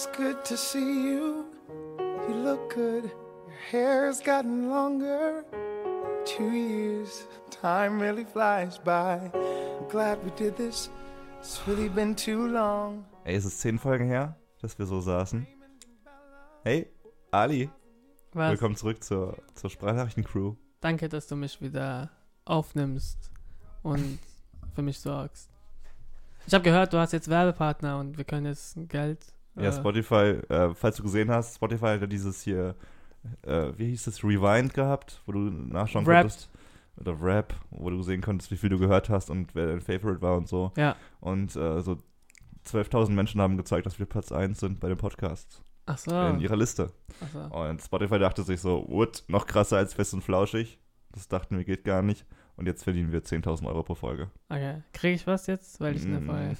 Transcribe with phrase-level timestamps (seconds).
[0.00, 1.44] It's good to see you.
[1.98, 3.04] You look good.
[3.04, 5.44] Your hair's gotten longer.
[6.24, 9.30] Two years, time really flies by.
[9.34, 10.88] I'm glad we did this.
[11.40, 13.04] It's really been too long.
[13.26, 15.46] Ey, es ist zehn Folgen her, dass wir so saßen.
[16.64, 16.86] Hey,
[17.30, 17.68] Ali,
[18.32, 18.52] Was?
[18.52, 20.54] willkommen zurück zur, zur Sprachnachrichten-Crew.
[20.80, 22.08] Danke, dass du mich wieder
[22.46, 23.30] aufnimmst
[23.82, 24.18] und
[24.74, 25.50] für mich sorgst.
[26.46, 29.26] Ich habe gehört, du hast jetzt Werbepartner und wir können jetzt Geld.
[29.62, 32.74] Ja, äh, Spotify, äh, falls du gesehen hast, Spotify hat ja dieses hier,
[33.42, 36.22] äh, wie hieß das, Rewind gehabt, wo du nachschauen Wrapped.
[36.30, 36.50] konntest.
[36.96, 40.20] Oder Rap, wo du sehen konntest, wie viel du gehört hast und wer dein Favorite
[40.20, 40.72] war und so.
[40.76, 40.96] Ja.
[41.20, 41.96] Und äh, so
[42.66, 46.10] 12.000 Menschen haben gezeigt, dass wir Platz 1 sind bei den Podcasts Ach so.
[46.26, 46.92] in ihrer Liste.
[47.24, 47.38] Ach so.
[47.56, 50.78] Und Spotify dachte sich so, what, noch krasser als Fest und Flauschig.
[51.12, 52.26] Das dachten wir, geht gar nicht.
[52.56, 54.30] Und jetzt verdienen wir 10.000 Euro pro Folge.
[54.50, 54.82] Okay.
[54.92, 55.80] Kriege ich was jetzt?
[55.80, 56.56] Weil ich eine Mm, Folge.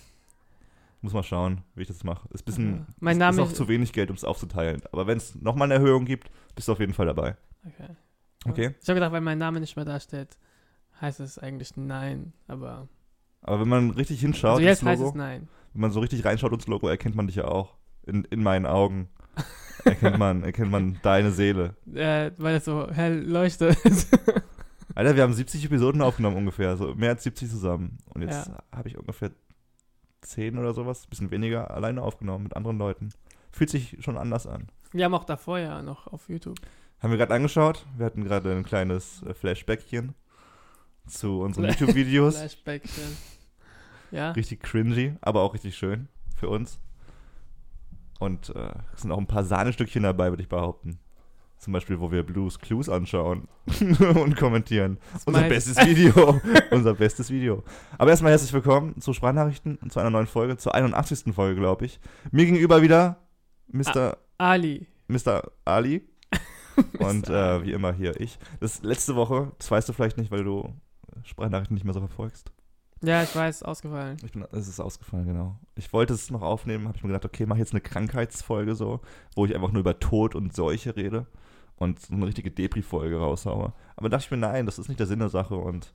[1.02, 2.28] Muss mal schauen, wie ich das mache.
[2.32, 2.86] Ist, bisschen, Ja.
[3.00, 4.82] Mein ist, Name ist auch ist- zu wenig Geld, um es aufzuteilen.
[4.92, 7.36] Aber wenn es nochmal eine Erhöhung gibt, bist du auf jeden Fall dabei.
[7.66, 7.88] Okay.
[8.46, 8.74] Okay?
[8.82, 10.36] Ich habe gedacht, weil mein Name nicht mehr da steht,
[11.00, 12.32] heißt es eigentlich nein.
[12.48, 12.88] Aber
[13.42, 15.48] Aber wenn man richtig hinschaut, also jetzt ins heißt Logo, es nein.
[15.72, 17.76] wenn man so richtig reinschaut ins Logo, erkennt man dich ja auch.
[18.06, 19.08] In, in meinen Augen.
[19.84, 21.76] erkennt man, erkennt man deine Seele.
[21.94, 23.78] Äh, weil es so hell leuchtet.
[24.94, 27.98] Alter, wir haben 70 Episoden aufgenommen ungefähr, so mehr als 70 zusammen.
[28.12, 28.58] Und jetzt Ja.
[28.72, 29.30] habe ich ungefähr
[30.22, 33.10] 10 oder sowas, bisschen weniger, alleine aufgenommen mit anderen Leuten.
[33.52, 34.68] Fühlt sich schon anders an.
[34.92, 36.58] wir haben auch davor ja noch auf YouTube.
[37.00, 37.86] Haben wir gerade angeschaut.
[37.96, 40.14] Wir hatten gerade ein kleines äh, Flashbackchen
[41.06, 42.36] zu unseren YouTube-Videos.
[42.36, 43.16] Flashbackchen.
[44.10, 44.32] Ja.
[44.32, 46.78] Richtig cringy, aber auch richtig schön für uns.
[48.18, 50.98] Und äh, es sind auch ein paar Sahnestückchen dabei, würde ich behaupten.
[51.60, 53.46] Zum Beispiel, wo wir Blues Clues anschauen
[54.00, 54.96] und kommentieren.
[55.26, 56.40] Unser bestes Video.
[56.70, 57.62] Unser bestes Video.
[57.98, 61.34] Aber erstmal herzlich willkommen zu Sprachnachrichten und zu einer neuen Folge, zur 81.
[61.34, 62.00] Folge, glaube ich.
[62.30, 63.18] Mir gegenüber wieder
[63.68, 64.16] Mr.
[64.38, 64.86] Ali.
[65.08, 65.52] Mr.
[65.66, 66.08] Ali.
[66.98, 68.38] und äh, wie immer hier ich.
[68.60, 70.72] Das letzte Woche, das weißt du vielleicht nicht, weil du
[71.24, 72.50] Sprachnachrichten nicht mehr so verfolgst.
[73.02, 74.16] Ja, ich weiß, ausgefallen.
[74.24, 75.58] Ich bin, es ist ausgefallen, genau.
[75.74, 79.00] Ich wollte es noch aufnehmen, habe ich mir gedacht, okay, mach jetzt eine Krankheitsfolge so,
[79.36, 81.26] wo ich einfach nur über Tod und Seuche rede
[81.80, 83.72] und so eine richtige Depri-Folge raushaue.
[83.96, 85.92] Aber dachte ich mir, nein, das ist nicht der Sinn der Sache und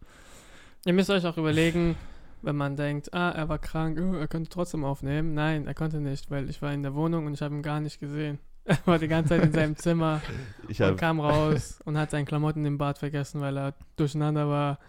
[0.84, 1.96] Ihr müsst euch auch überlegen,
[2.42, 5.34] wenn man denkt, ah, er war krank, oh, er könnte trotzdem aufnehmen.
[5.34, 7.80] Nein, er konnte nicht, weil ich war in der Wohnung und ich habe ihn gar
[7.80, 8.40] nicht gesehen.
[8.68, 10.24] Er war die ganze Zeit in seinem Zimmer
[10.68, 14.80] ich und kam raus und hat seine Klamotten im Bad vergessen, weil er durcheinander war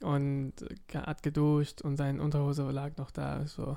[0.00, 0.54] und
[0.94, 3.46] hat geduscht und seine Unterhose lag noch da.
[3.46, 3.76] So.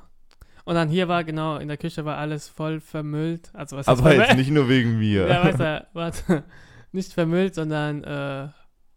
[0.68, 3.52] Und dann hier war, genau, in der Küche war alles voll vermüllt.
[3.54, 4.38] Also was aber jetzt vermüllt?
[4.38, 5.26] nicht nur wegen mir.
[5.26, 6.44] Ja, weißt du, warte.
[6.92, 8.50] Nicht vermüllt, sondern, äh,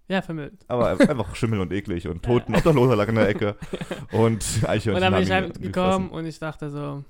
[0.08, 0.64] ja, vermüllt.
[0.66, 3.54] aber einfach Schimmel und eklig und toten Obdachloser lag in der Ecke
[4.10, 7.04] und Eichhörnchen Und dann bin ich halt gekommen und ich dachte so,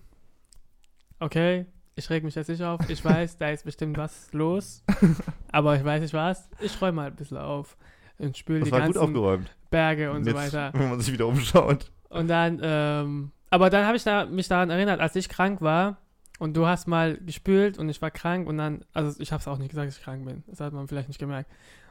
[1.20, 2.80] okay, ich reg mich jetzt nicht auf.
[2.90, 4.84] Ich weiß, da ist bestimmt was los,
[5.52, 6.50] aber ich weiß nicht was.
[6.60, 7.78] Ich räume halt ein bisschen auf
[8.18, 9.56] und spüle die Das gut ganzen aufgeräumt.
[9.70, 10.78] Berge und so Jetzt, weiter.
[10.78, 11.90] Wenn man sich wieder umschaut.
[12.10, 15.98] Und dann, ähm, aber dann habe ich da, mich daran erinnert, als ich krank war
[16.38, 19.48] und du hast mal gespült und ich war krank und dann, also ich habe es
[19.48, 20.44] auch nicht gesagt, dass ich krank bin.
[20.46, 21.50] Das hat man vielleicht nicht gemerkt.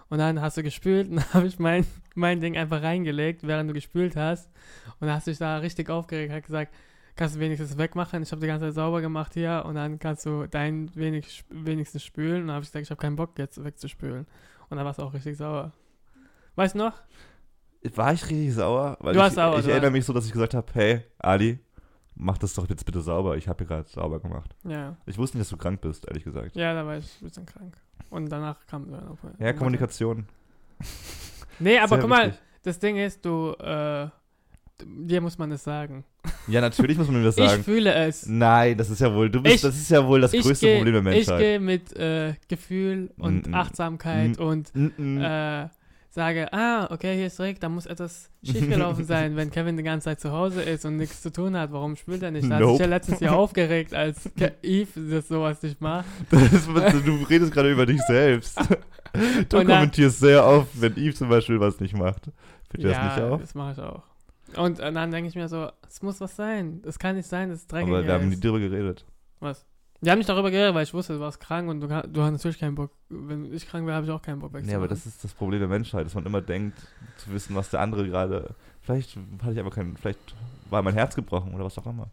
[0.10, 3.70] Und dann hast du gespült und dann habe ich mein, mein Ding einfach reingelegt, während
[3.70, 4.48] du gespült hast.
[5.00, 6.74] Und dann hast du dich da richtig aufgeregt, hat gesagt,
[7.16, 8.24] kannst du wenigstens wegmachen?
[8.24, 12.04] Ich habe die ganze Zeit sauber gemacht hier und dann kannst du dein wenig, wenigstens
[12.04, 12.42] spülen.
[12.42, 14.26] Und dann habe ich gesagt, ich habe keinen Bock jetzt wegzuspülen.
[14.70, 15.74] Und dann warst du auch richtig sauer.
[16.56, 16.94] Weißt du noch?
[17.96, 18.98] War ich richtig sauer?
[19.00, 21.02] Weil Du ich, warst sauer, Ich erinnere warst- mich so, dass ich gesagt habe, hey,
[21.18, 21.60] Ali,
[22.16, 23.38] mach das doch jetzt bitte sauber.
[23.38, 24.54] Ich habe hier gerade sauber gemacht.
[24.66, 24.98] Ja.
[25.06, 26.56] Ich wusste nicht, dass du krank bist, ehrlich gesagt.
[26.56, 27.76] Ja, da war ich ein bisschen krank.
[28.10, 29.18] Und danach kam dann auch.
[29.40, 30.26] Ja, Kommunikation.
[31.60, 32.42] Nee, aber Sehr guck mal, wichtig.
[32.64, 34.08] das Ding ist, du, äh,
[34.84, 36.04] dir muss man das sagen.
[36.48, 37.64] Ja, natürlich muss man mir das Ich sagen.
[37.64, 38.26] fühle es.
[38.28, 40.66] Nein, das ist ja wohl, du bist, Ich- das ist ja wohl das ich größte
[40.66, 41.40] geh- Problem der Ich Menschheit.
[41.40, 43.54] gehe mit äh, Gefühl und Mm, mm.
[43.56, 45.68] Achtsamkeit Mm, und äh,
[46.12, 50.06] sage, ah, okay, hier ist Rick, da muss etwas schiefgelaufen sein, wenn Kevin die ganze
[50.06, 51.72] Zeit zu Hause ist und nichts zu tun hat.
[51.72, 52.50] Warum spült er nicht?
[52.50, 52.84] Da hat sich Nope.
[52.84, 54.30] ja letztens Jahr aufgeregt, als
[54.64, 56.06] Eve das sowas nicht macht.
[56.32, 58.60] Das ist, du redest gerade über dich selbst.
[59.12, 62.30] Du dann- kommentierst sehr oft, wenn Eve zum Beispiel was nicht macht.
[62.70, 63.42] Fällt ja, das nicht auf?
[63.42, 64.04] das mache ich auch.
[64.56, 66.84] Und äh, dann denke ich mir so, es muss was sein.
[66.84, 68.44] Das kann nicht sein, das ist dreckig Aber wir haben nie ist.
[68.44, 69.06] drüber geredet.
[69.40, 69.66] Was?
[70.02, 72.32] Wir haben nicht darüber geredet, weil ich wusste, du warst krank und du, du hast
[72.32, 72.92] natürlich keinen Bock.
[73.10, 75.60] Wenn ich krank wäre, habe ich auch keinen Bock Nee, aber das ist das Problem
[75.60, 76.78] der Menschheit, dass man immer denkt,
[77.18, 78.56] zu wissen, was der andere gerade.
[78.82, 79.98] Vielleicht hatte ich aber keinen.
[79.98, 80.20] Vielleicht
[80.70, 82.10] war mein Herz gebrochen oder was auch immer.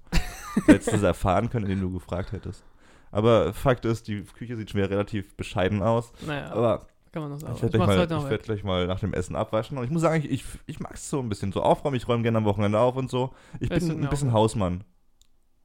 [0.56, 2.64] Du hättest das erfahren können, indem du gefragt hättest.
[3.12, 6.12] Aber Fakt ist, die Küche sieht schon wieder relativ bescheiden aus.
[6.26, 7.54] Naja, Aber kann man noch sagen.
[7.54, 9.78] ich werde gleich, mal- ich werd gleich mal nach dem Essen abwaschen.
[9.78, 11.96] Und ich muss sagen, ich, ich, ich mag es so ein bisschen so aufräumen.
[11.96, 13.32] Ich räume gerne am Wochenende auf und so.
[13.60, 14.34] Ich Das bin ein bisschen auch.
[14.34, 14.82] Hausmann.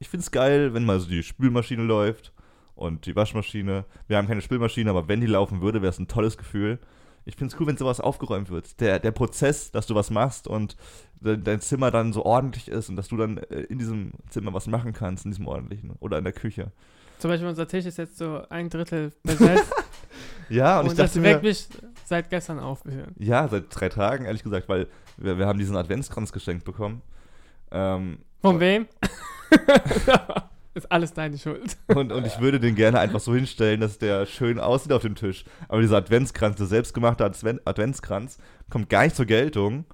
[0.02, 2.32] Ich finde es geil, wenn mal so die Spülmaschine läuft
[2.74, 3.84] und die Waschmaschine.
[4.08, 6.80] Wir haben keine Spülmaschine, aber wenn die laufen würde, wäre es ein tolles Gefühl.
[7.24, 8.80] Ich finde es cool, wenn sowas aufgeräumt wird.
[8.80, 10.76] Der, der Prozess, dass du was machst und
[11.20, 14.52] de, dein Zimmer dann so ordentlich ist und dass du dann äh, in diesem Zimmer
[14.52, 16.72] was machen kannst, in diesem ordentlichen oder in der Küche.
[17.20, 19.72] Zum Beispiel unser Tisch ist jetzt so ein Drittel besetzt.
[20.48, 21.66] Ja, und, und ich das dachte mir, weckt mich
[22.04, 22.82] seit gestern auf.
[23.18, 27.00] ja, seit drei Tagen, ehrlich gesagt, weil wir, wir haben diesen Adventskranz geschenkt bekommen.
[27.70, 28.86] Ähm, Von wem?
[30.74, 31.76] ist alles deine Schuld.
[31.88, 35.14] Und, und ich würde den gerne einfach so hinstellen, dass der schön aussieht auf dem
[35.14, 35.44] Tisch.
[35.68, 38.38] Aber dieser Adventskranz, der selbstgemachte Adven Adventskranz,
[38.70, 39.84] kommt gar nicht zur Geltung.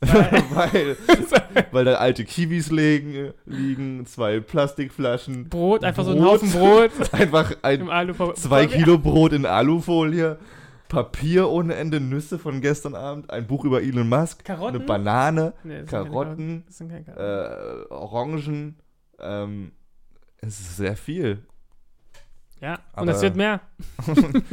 [0.04, 0.96] weil,
[1.70, 5.48] weil da alte Kiwis liegen, liegen zwei Plastikflaschen.
[5.48, 6.42] Brot, einfach so ein Brot.
[6.42, 7.88] Haufen Brot Einfach ein,
[8.34, 10.36] zwei Kilo Brot in Alufolie.
[10.88, 14.76] Papier ohne Ende, Nüsse von gestern Abend, ein Buch über Elon Musk, Karotten?
[14.76, 17.88] eine Banane, Nee, das keine Karotten, Das keine Karotten.
[17.90, 18.76] äh, Orangen.
[19.20, 19.72] Ähm,
[20.38, 21.46] es ist sehr viel.
[22.60, 23.60] ja, und aber- es wird mehr.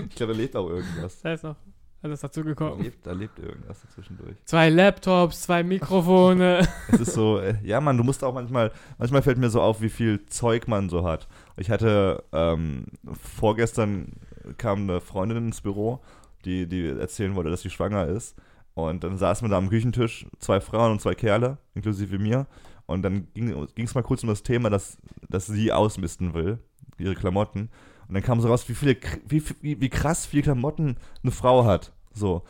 [0.09, 1.21] Ich glaube, da lebt auch irgendwas.
[1.21, 1.55] Da ist noch
[2.03, 4.35] alles dazu Da lebt, da lebt irgendwas dazwischendurch.
[4.45, 6.67] Zwei Laptops, zwei Mikrofone.
[6.91, 9.81] Es ist so, äh, ja, man, du musst auch manchmal, manchmal fällt mir so auf,
[9.81, 11.27] wie viel Zeug man so hat.
[11.57, 14.13] Ich hatte, ähm, vorgestern
[14.57, 15.99] kam eine Freundin ins Büro,
[16.45, 18.35] die, die erzählen wollte, dass sie schwanger ist.
[18.73, 22.47] Und dann saßen wir da am Küchentisch, zwei Frauen und zwei Kerle, inklusive mir.
[22.91, 24.97] Und dann ging es mal kurz um das Thema, dass,
[25.29, 26.59] dass sie ausmisten will,
[26.97, 27.69] ihre Klamotten.
[28.07, 28.97] Und dann kam so raus, wie viele,
[29.27, 31.93] wie, wie, wie krass viele Klamotten eine Frau hat.
[32.13, 32.43] So,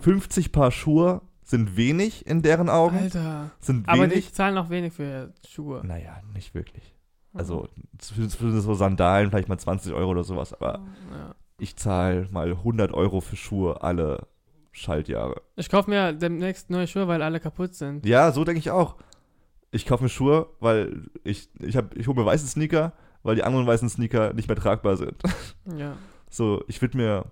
[0.00, 2.96] 50 Paar Schuhe sind wenig in deren Augen.
[2.98, 3.50] Alter.
[3.60, 4.32] Sind Aber die wenig.
[4.32, 5.82] zahlen auch wenig für Schuhe.
[5.84, 6.94] Naja, nicht wirklich.
[7.34, 7.68] Also
[8.00, 10.80] für, für so Sandalen vielleicht mal 20 Euro oder sowas, aber
[11.10, 11.34] Ja.
[11.58, 14.26] ich zahle mal 100 Euro für Schuhe alle
[14.72, 15.42] Schaltjahre.
[15.56, 18.06] Ich kaufe mir demnächst neue Schuhe, weil alle kaputt sind.
[18.06, 18.96] Ja, so denke ich auch.
[19.74, 22.92] Ich kaufe mir Schuhe, weil ich, ich, hab- ich hole mir weiße Sneaker,
[23.24, 25.20] weil die anderen weißen Sneaker nicht mehr tragbar sind.
[25.76, 25.96] Ja.
[26.30, 27.24] So, ich würde mir.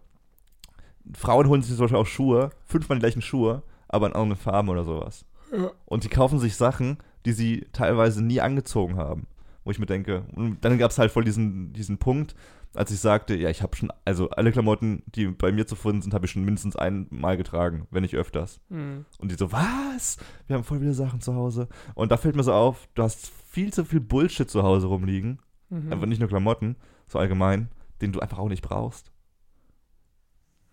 [1.15, 4.69] Frauen holen sich zum Beispiel auch Schuhe, fünfmal die gleichen Schuhe, aber in anderen Farben
[4.69, 5.25] oder sowas.
[5.53, 5.71] Ja.
[5.87, 9.27] Und die kaufen sich Sachen, die sie teilweise nie angezogen haben.
[9.65, 12.35] Wo ich mir denke, und dann gab es halt voll diesen, diesen Punkt,
[12.75, 16.03] als ich sagte, ja, ich habe schon, also alle Klamotten, die bei mir zu finden
[16.03, 18.61] sind, habe ich schon mindestens einmal getragen, wenn nicht öfters.
[18.71, 19.05] Hm.
[19.19, 20.17] Und die so, was?
[20.47, 21.69] Wir haben voll viele Sachen zu Hause.
[21.95, 25.41] Und da fällt mir so auf, du hast viel zu viel Bullshit zu Hause rumliegen.
[25.69, 25.93] Mhm.
[25.93, 26.77] Einfach nicht nur Klamotten,
[27.09, 27.69] so allgemein,
[28.01, 29.13] den du einfach auch nicht brauchst.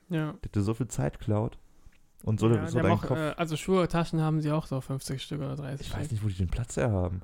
[0.09, 0.33] Ja.
[0.43, 1.57] Der dir so viel Zeit klaut.
[2.23, 3.17] Und so, ja, so die haben dein auch, Kopf.
[3.17, 6.23] äh, also Schuhe, Taschen haben sie auch so 50 Stück oder 30 ich weiß nicht,
[6.23, 7.21] wo die den Platz her haben.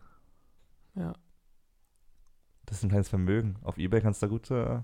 [0.95, 1.13] Ja.
[2.65, 3.55] Das ist ein kleines Vermögen.
[3.63, 4.51] Auf Ebay kannst du da gut.
[4.51, 4.79] Äh,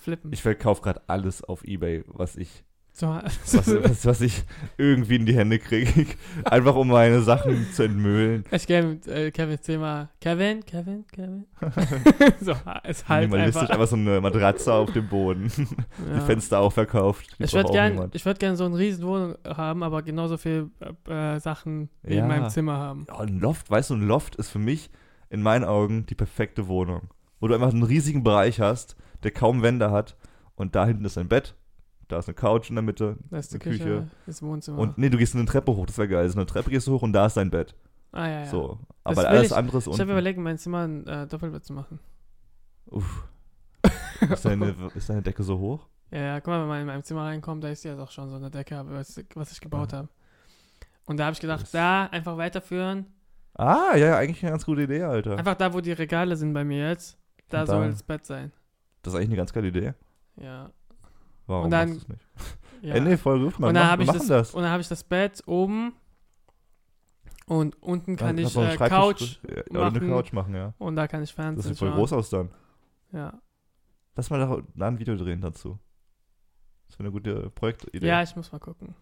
[0.00, 0.32] Flippen.
[0.32, 3.06] ich verkaufe gerade alles auf Ebay, was ich, so,
[3.44, 4.44] was, was, was ich
[4.76, 6.06] irgendwie in die Hände kriege.
[6.44, 8.44] Einfach um meine Sachen zu entmüllen.
[8.52, 10.10] ich gehe mit äh, Kevins Thema.
[10.20, 11.46] Kevin, Kevin, Kevin.
[12.40, 12.52] so,
[12.84, 13.74] es halt Minimalistisch einfach.
[13.74, 15.50] einfach so eine Matratze auf dem Boden.
[15.56, 16.20] Die Ja.
[16.20, 17.34] Fenster auch verkauft.
[17.38, 18.14] Die Ich würde auch gern, niemand.
[18.14, 20.70] ich würd gern so eine riesen Wohnung haben, aber genauso viel
[21.08, 22.22] äh, äh, Sachen wie Ja.
[22.22, 23.06] in meinem Zimmer haben.
[23.08, 24.90] Ja, ein Loft, weißt du, ein Loft ist für mich
[25.30, 27.08] in meinen Augen die perfekte Wohnung.
[27.44, 30.16] Wo du einfach einen riesigen Bereich hast, der kaum Wände hat.
[30.54, 31.54] Und da hinten ist ein Bett,
[32.08, 33.18] da ist eine Couch in der Mitte.
[33.28, 34.06] Das ist die Eine Küche, Küche.
[34.24, 34.78] das Wohnzimmer.
[34.78, 36.26] Und nee, du gehst eine Treppe hoch, das wäre geil.
[36.30, 37.74] So eine Treppe gehst du hoch und da ist dein Bett.
[38.12, 38.46] ah, ja, ja.
[38.46, 38.78] So.
[39.04, 40.12] Das Aber will alles ich- andere ist Ich habe unten.
[40.12, 41.98] überlegt, in meinem Zimmer ein äh, Doppelbett zu machen.
[42.86, 43.28] Uff.
[44.30, 45.86] Ist deine, ist deine Decke so hoch?
[46.10, 48.30] Ja, ja, guck mal, wenn man in meinem Zimmer reinkommt, da ist ja doch schon
[48.30, 50.08] so eine Decke, was, was ich gebaut habe.
[51.04, 53.04] Und da habe ich gedacht, Das- da einfach weiterführen.
[53.52, 55.36] Ah, ja, ja, eigentlich eine ganz gute Idee, Alter.
[55.36, 58.26] Einfach da, wo die Regale sind bei mir jetzt, da Und soll da- das Bett
[58.26, 58.52] sein.
[59.02, 59.94] Das ist eigentlich eine ganz geile Idee.
[60.36, 60.70] Ja.
[61.46, 62.26] Warum Und dann- machst du's nicht?
[62.82, 62.94] ja.
[62.94, 63.68] Ey, nee, voll gut, man.
[63.68, 64.54] und dann habe ich, machen das, das.
[64.54, 65.92] und dann hab ich das Bett oben
[67.46, 70.08] und unten kann Dann ich du äh, Couch ja, Oder eine machen.
[70.10, 70.72] Couch machen, ja.
[70.78, 72.50] und da kann ich Das Fernsehen sieht voll groß aus dann.
[73.12, 73.38] Ja.
[74.16, 75.78] Lass mal da, da ein Video drehen dazu.
[76.86, 78.06] Das wäre eine gute Projektidee.
[78.06, 78.94] ja, ich muss mal gucken.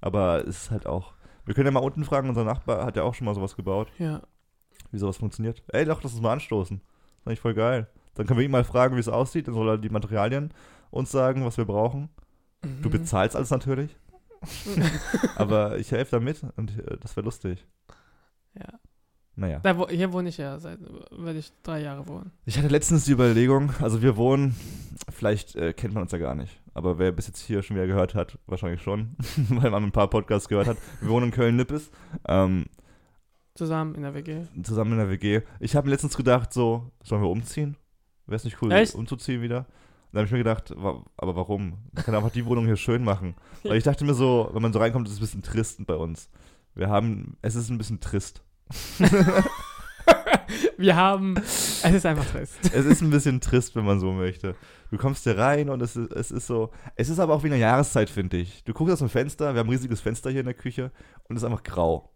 [0.00, 1.14] Aber es ist halt auch.
[1.46, 3.88] Wir können ja mal unten fragen, unser Nachbar hat ja auch schon mal sowas gebaut,
[3.98, 4.20] Ja.
[4.90, 5.62] wie sowas funktioniert.
[5.68, 6.80] Ey, doch, lass uns mal anstoßen.
[7.26, 7.88] Ist eigentlich voll geil.
[8.14, 9.48] Dann können wir ihn mal fragen, wie es aussieht.
[9.48, 10.52] Dann soll er die Materialien
[10.90, 12.08] uns sagen, was wir brauchen.
[12.62, 12.92] Du Mhm.
[12.92, 13.96] bezahlst alles natürlich.
[15.36, 17.66] aber ich helfe damit und äh, das wäre lustig.
[18.54, 18.66] ja.
[19.38, 19.58] Naja.
[19.62, 20.78] Da, wo, hier wohne ich ja, seit
[21.10, 22.32] werde ich drei Jahre wohnen.
[22.46, 24.56] Ich hatte letztens die Überlegung, also wir wohnen,
[25.10, 27.86] vielleicht äh, kennt man uns ja gar nicht, aber wer bis jetzt hier schon wieder
[27.86, 29.14] gehört hat, wahrscheinlich schon,
[29.50, 30.78] weil man ein paar Podcasts gehört hat.
[31.02, 31.90] Wir wohnen in Köln-Nippes,
[32.26, 32.64] ähm,
[33.56, 34.42] Zusammen in der WG.
[34.62, 35.40] zusammen in der WG.
[35.60, 37.76] Ich habe mir letztens gedacht, so, sollen wir umziehen?
[38.26, 38.94] Wäre es nicht cool, Echt?
[38.94, 39.66] umzuziehen wieder?
[40.12, 41.78] Dann habe ich mir gedacht, aber warum?
[41.92, 43.34] Man kann einfach die Wohnung hier schön machen.
[43.64, 45.94] Weil ich dachte mir so, wenn man so reinkommt, ist es ein bisschen trist bei
[45.94, 46.30] uns.
[46.74, 48.42] Wir haben, es ist ein bisschen trist.
[50.78, 52.58] Wir haben, es ist einfach trist.
[52.72, 54.54] es ist ein bisschen trist, wenn man so möchte.
[54.90, 56.70] Du kommst hier rein und es ist, es ist so.
[56.94, 58.62] Es ist aber auch wie eine Jahreszeit, finde ich.
[58.64, 60.92] Du guckst aus dem Fenster, wir haben ein riesiges Fenster hier in der Küche
[61.24, 62.12] und es ist einfach grau.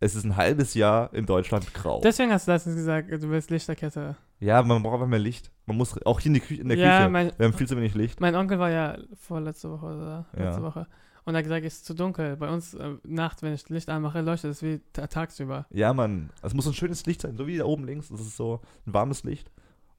[0.00, 2.00] Es ist ein halbes Jahr in Deutschland grau.
[2.02, 4.16] Deswegen hast du letztens gesagt, du willst Lichterkette.
[4.38, 5.50] ja, man braucht einfach mehr Licht.
[5.66, 7.10] Man muss auch hier in, Kü in der ja, Küche.
[7.10, 8.20] mein, wir haben viel zu wenig Licht.
[8.20, 10.62] mein Onkel war ja vorletzte Woche oder letzte Ja.
[10.62, 10.86] Woche.
[11.24, 12.36] Und er hat gesagt, es ist zu dunkel.
[12.36, 15.66] Bei uns äh, nachts, wenn ich Licht anmache, leuchtet es wie ta- tagsüber.
[15.70, 16.30] Ja, Mann.
[16.42, 18.08] Es muss ein schönes Licht sein, so wie da oben links.
[18.08, 19.50] Das ist so ein warmes Licht.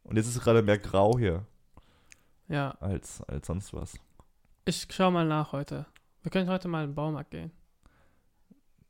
[0.03, 1.46] Und jetzt ist es gerade mehr grau hier
[2.48, 4.00] Ja, als, als sonst was.
[4.65, 5.86] ich schau mal nach heute.
[6.24, 7.51] Wir können heute mal in den Baumarkt gehen.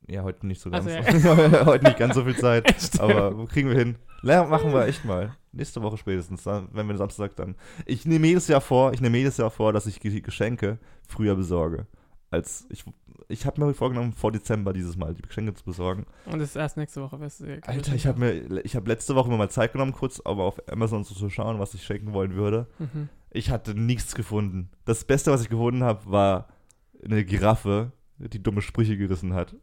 [0.10, 0.88] Ja, heute nicht so ganz.
[0.88, 1.36] Also,
[1.66, 2.68] heute nicht ganz so viel Zeit.
[2.76, 3.00] Echt?
[3.00, 3.96] Aber wo kriegen wir hin?
[4.24, 5.34] Ja, machen wir echt mal.
[5.54, 7.56] Nächste Woche spätestens, dann, wenn wir Samstag dann.
[7.86, 11.36] Ich nehme jedes Jahr vor, ich nehme jedes Jahr vor, dass ich Ge- Geschenke früher
[11.36, 11.88] besorge.
[12.32, 12.84] Als ich,
[13.30, 16.06] ich habe mir vorgenommen, vor Dezember dieses Mal die Geschenke zu besorgen.
[16.26, 17.62] Und es ist erst nächste Woche, weißt du.
[17.66, 20.60] Alter, ich habe mir, ich habe letzte Woche mir mal Zeit genommen, kurz aber auf
[20.70, 22.68] Amazon so zu schauen, was ich schenken wollen würde.
[22.78, 23.10] Mhm.
[23.32, 24.70] Ich hatte nichts gefunden.
[24.86, 26.48] Das Beste, was ich gefunden habe, war
[27.06, 29.56] eine Giraffe, die dumme Sprüche gerissen hat.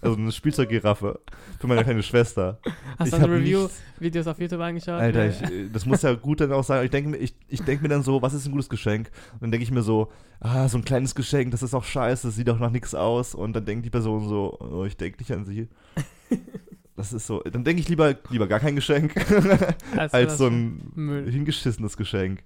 [0.00, 1.20] Also eine Spielzeuggiraffe
[1.58, 2.58] für meine kleine Schwester.
[2.98, 5.00] Hast Ich du Review-Videos auf YouTube angeschaut?
[5.00, 6.84] Alter, ich, äh, das muss ja gut dann auch sein.
[6.84, 9.10] Ich denke mir, ich, ich denk mir dann so, was ist ein gutes Geschenk?
[9.34, 10.10] Und dann denke ich mir so,
[10.40, 13.34] ah, so ein kleines Geschenk, das ist auch scheiße, das sieht auch nach nichts aus.
[13.34, 15.68] Und dann denkt die Person so, oh, ich denke nicht an sie.
[16.96, 19.14] Das ist so, dann denke ich lieber, lieber gar kein Geschenk,
[19.98, 21.30] Als als so ein Müll.
[21.30, 22.42] hingeschissenes Geschenk.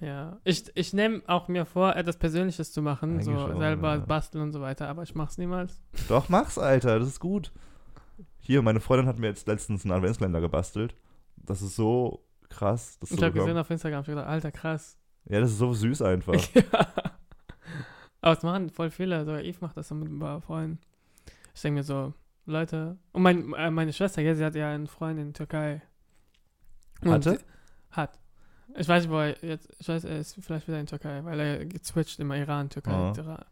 [0.00, 0.40] Ja.
[0.44, 3.98] Ich, ich nehme auch mir vor, etwas Persönliches zu machen, Eigentlich so schon, selber ja.
[3.98, 5.80] basteln und so weiter, aber ich mach's niemals.
[6.08, 7.52] Doch, mach's, Alter, das ist gut.
[8.38, 10.94] Hier, meine Freundin hat mir jetzt letztens einen Adventskalender gebastelt.
[11.36, 12.98] Das ist so krass.
[12.98, 14.96] Das Ich so habe gesehen auf Instagram, ich hab gedacht, alter, krass.
[15.26, 16.34] Ja, das ist so süß einfach.
[16.54, 16.62] ja.
[18.22, 20.78] Aber es machen voll viele, sogar Eve macht das so mit ein paar Freunden.
[21.54, 22.14] Ich denke mir so,
[22.46, 25.82] Leute, und mein, äh, meine Schwester, ja, sie hat ja einen Freund in der Türkei.
[27.02, 27.40] Und Hatte?
[27.90, 28.18] Hat.
[28.76, 31.24] Ich weiß nicht, wo er jetzt, ich weiß, er ist vielleicht wieder in der Türkei,
[31.24, 33.12] weil er gezwitscht immer Iran, Türkei, Ah.
[33.16, 33.44] Iran.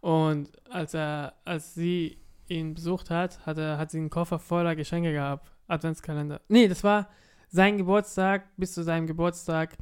[0.00, 4.74] Und als er, als sie ihn besucht hat, hat er, hat sie einen Koffer voller
[4.76, 5.50] Geschenke gehabt.
[5.68, 6.40] Adventskalender.
[6.48, 7.08] Nee, das war
[7.48, 9.76] sein Geburtstag, bis zu seinem Geburtstag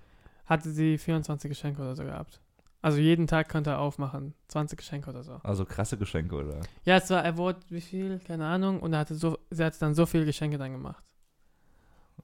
[0.46, 2.40] hatte sie 24 Geschenke oder so gehabt.
[2.82, 4.34] Also jeden Tag konnte er aufmachen.
[4.48, 5.34] 20 Geschenke oder so.
[5.42, 6.60] Also krasse Geschenke, oder?
[6.84, 8.18] Ja, es war, er wurde, wie viel?
[8.20, 8.80] Keine Ahnung.
[8.80, 11.04] Und er hatte so, sie hat dann so viele Geschenke dann gemacht.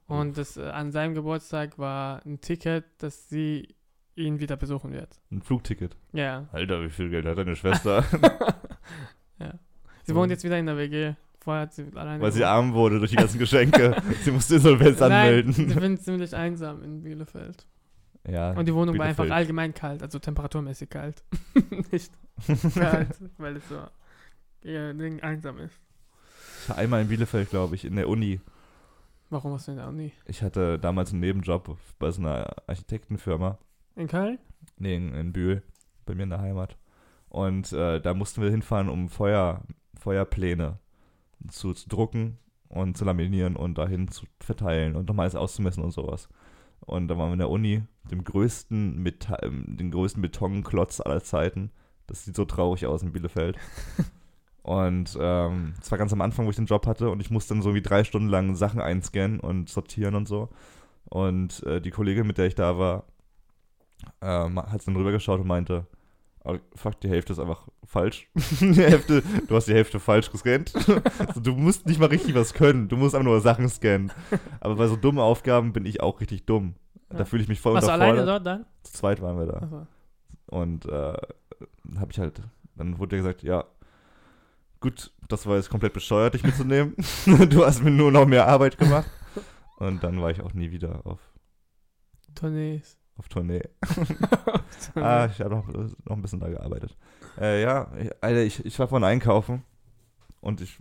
[0.06, 3.74] Und das, äh, an seinem Geburtstag war ein Ticket, dass sie
[4.14, 5.18] ihn wieder besuchen wird.
[5.32, 5.96] Ein Flugticket.
[6.12, 6.48] Ja.
[6.52, 8.04] Alter, wie viel Geld hat deine Schwester?
[9.38, 9.52] ja.
[10.04, 11.14] Sie wohnt jetzt wieder in der WG.
[11.40, 12.52] Vorher hat sie alleine Weil sie gewohnt.
[12.54, 14.00] arm wurde durch die ganzen Geschenke.
[14.22, 15.52] sie musste Insolvenz Nein, anmelden.
[15.52, 17.66] sie findet ziemlich einsam in Bielefeld.
[18.28, 19.36] Ja, Und die Wohnung war einfach Bielefeld.
[19.38, 21.22] allgemein kalt, also temperaturmäßig kalt.
[21.92, 22.10] Nicht
[22.74, 23.78] kalt, weil es so
[24.62, 25.78] eher Ding einsam ist.
[26.62, 28.40] Ich war einmal in Bielefeld, glaube ich, in der Uni.
[29.28, 30.12] Warum hast du in der Uni?
[30.26, 33.58] Ich hatte damals einen Nebenjob bei so einer Architektenfirma.
[33.96, 34.38] In Köln?
[34.78, 35.62] Nee, in, in Bühl,
[36.04, 36.76] bei mir in der Heimat.
[37.28, 39.62] Und äh, da mussten wir hinfahren, um Feuer,
[39.98, 40.78] Feuerpläne
[41.48, 45.90] zu, zu drucken und zu laminieren und dahin zu verteilen und nochmal alles auszumessen und
[45.90, 46.28] sowas.
[46.80, 51.22] Und da waren wir in der Uni, dem größten, Metall, ähm, den größten Betonklotz aller
[51.22, 51.72] Zeiten.
[52.06, 53.58] Das sieht so traurig aus in Bielefeld.
[54.66, 57.54] und ähm, das war ganz am Anfang, wo ich den Job hatte und ich musste
[57.54, 60.48] dann so wie drei Stunden lang Sachen einscannen und sortieren und so.
[61.04, 63.04] Und äh, die Kollegin, mit der ich da war,
[64.20, 65.86] ähm, hat dann rübergeschaut und meinte,
[66.42, 68.28] oh, fuck, die Hälfte ist einfach falsch.
[68.60, 70.74] die Hälfte, du hast die Hälfte falsch gescannt.
[71.18, 74.10] also, du musst nicht mal richtig was können, du musst einfach nur Sachen scannen.
[74.58, 76.74] Aber bei so dummen Aufgaben bin ich auch richtig dumm.
[77.08, 77.24] Da Ja.
[77.24, 78.18] fühle ich mich voll Warst du unterfordert.
[78.28, 78.66] alleine dort dann?
[78.82, 79.58] Zu zweit waren wir da.
[79.58, 79.86] Achso.
[80.46, 81.12] Und äh,
[82.00, 82.42] habe ich halt,
[82.74, 83.62] dann wurde gesagt, ja,
[84.80, 86.94] gut, das war jetzt komplett bescheuert, dich mitzunehmen.
[87.26, 89.10] du hast mir nur noch mehr Arbeit gemacht.
[89.78, 91.20] Und dann war ich auch nie wieder auf,
[92.34, 92.98] Tournees.
[93.16, 93.62] auf Tournee.
[94.94, 96.96] Ah, ich habe noch, noch ein bisschen da gearbeitet.
[97.38, 99.62] Äh, ja, ich, Alter, ich, ich war vorhin einkaufen
[100.40, 100.78] und ich,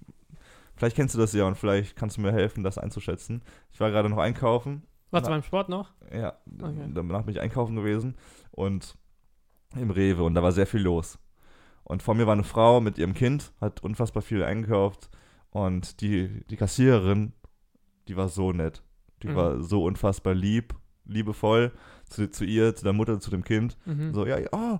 [0.75, 3.41] vielleicht kennst du das ja und vielleicht kannst du mir helfen, das einzuschätzen.
[3.71, 4.83] Ich war gerade noch einkaufen.
[5.11, 5.91] Warst du beim Sport noch?
[6.13, 6.89] Ja, Okay.
[6.93, 8.15] danach bin ich einkaufen gewesen
[8.51, 8.95] und
[9.75, 11.17] im Rewe und da war sehr viel los.
[11.85, 15.09] Und vor mir war eine Frau mit ihrem Kind, hat unfassbar viel eingekauft
[15.51, 17.31] und die, die Kassiererin,
[18.07, 18.83] die war so nett.
[19.23, 19.35] Die Mhm.
[19.35, 20.73] war so unfassbar lieb,
[21.05, 21.71] liebevoll
[22.09, 23.77] zu, zu ihr, zu der Mutter, zu dem Kind.
[23.85, 24.13] Mhm.
[24.13, 24.79] So, ja, ja, oh,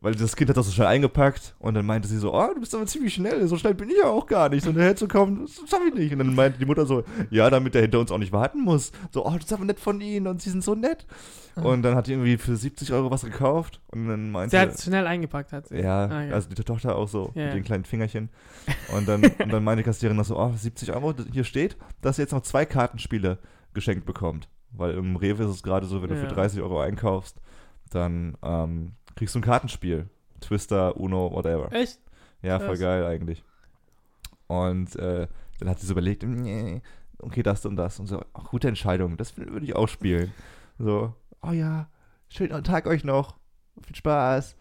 [0.00, 2.60] weil das Kind hat das so schnell eingepackt und dann meinte sie so, oh, du
[2.60, 4.66] bist aber ziemlich schnell, so schnell bin ich ja auch gar nicht.
[4.66, 6.12] Und daher zu kommen, das schaffe ich nicht.
[6.12, 8.92] Und dann meinte die Mutter so, ja, damit der hinter uns auch nicht warten muss.
[9.12, 11.06] So, oh, das ist aber nett von ihnen und sie sind so nett.
[11.56, 14.70] Und dann hat die irgendwie für 70 Euro was gekauft und dann meinte Sie hat
[14.74, 15.78] es schnell eingepackt, hat sie.
[15.78, 16.32] ja, Ah, ja.
[16.34, 17.54] also die Tochter auch so Ja, mit ja.
[17.54, 18.28] den kleinen Fingerchen.
[18.96, 22.18] Und dann, und dann meinte die Kassiererin noch so, oh, 70 Euro, hier steht, dass
[22.18, 23.38] ihr jetzt noch zwei Kartenspiele
[23.74, 24.48] geschenkt bekommt.
[24.70, 27.40] Weil im Rewe ist es gerade so, wenn du für 30 Euro einkaufst,
[27.90, 30.08] dann ähm, kriegst du ein Kartenspiel.
[30.40, 31.72] Twister, Uno, whatever.
[31.72, 31.98] Echt?
[32.40, 33.42] Ja, voll geil eigentlich.
[34.46, 35.26] Und äh,
[35.58, 36.80] dann hat sie so überlegt, nee,
[37.18, 37.98] okay, das und das.
[37.98, 40.32] Und so, ach, gute Entscheidung, das würde ich auch spielen.
[40.78, 41.88] So, oh ja,
[42.28, 43.34] schönen Tag euch noch,
[43.84, 44.56] viel Spaß.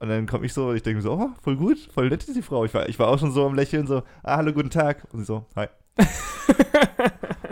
[0.00, 2.42] Und dann komme ich so, ich denke so, oh, voll gut, voll nett ist die
[2.42, 2.64] Frau.
[2.64, 5.06] Ich war, ich war auch schon so am Lächeln, so, ah, hallo, guten Tag.
[5.12, 5.68] Und sie so, hi.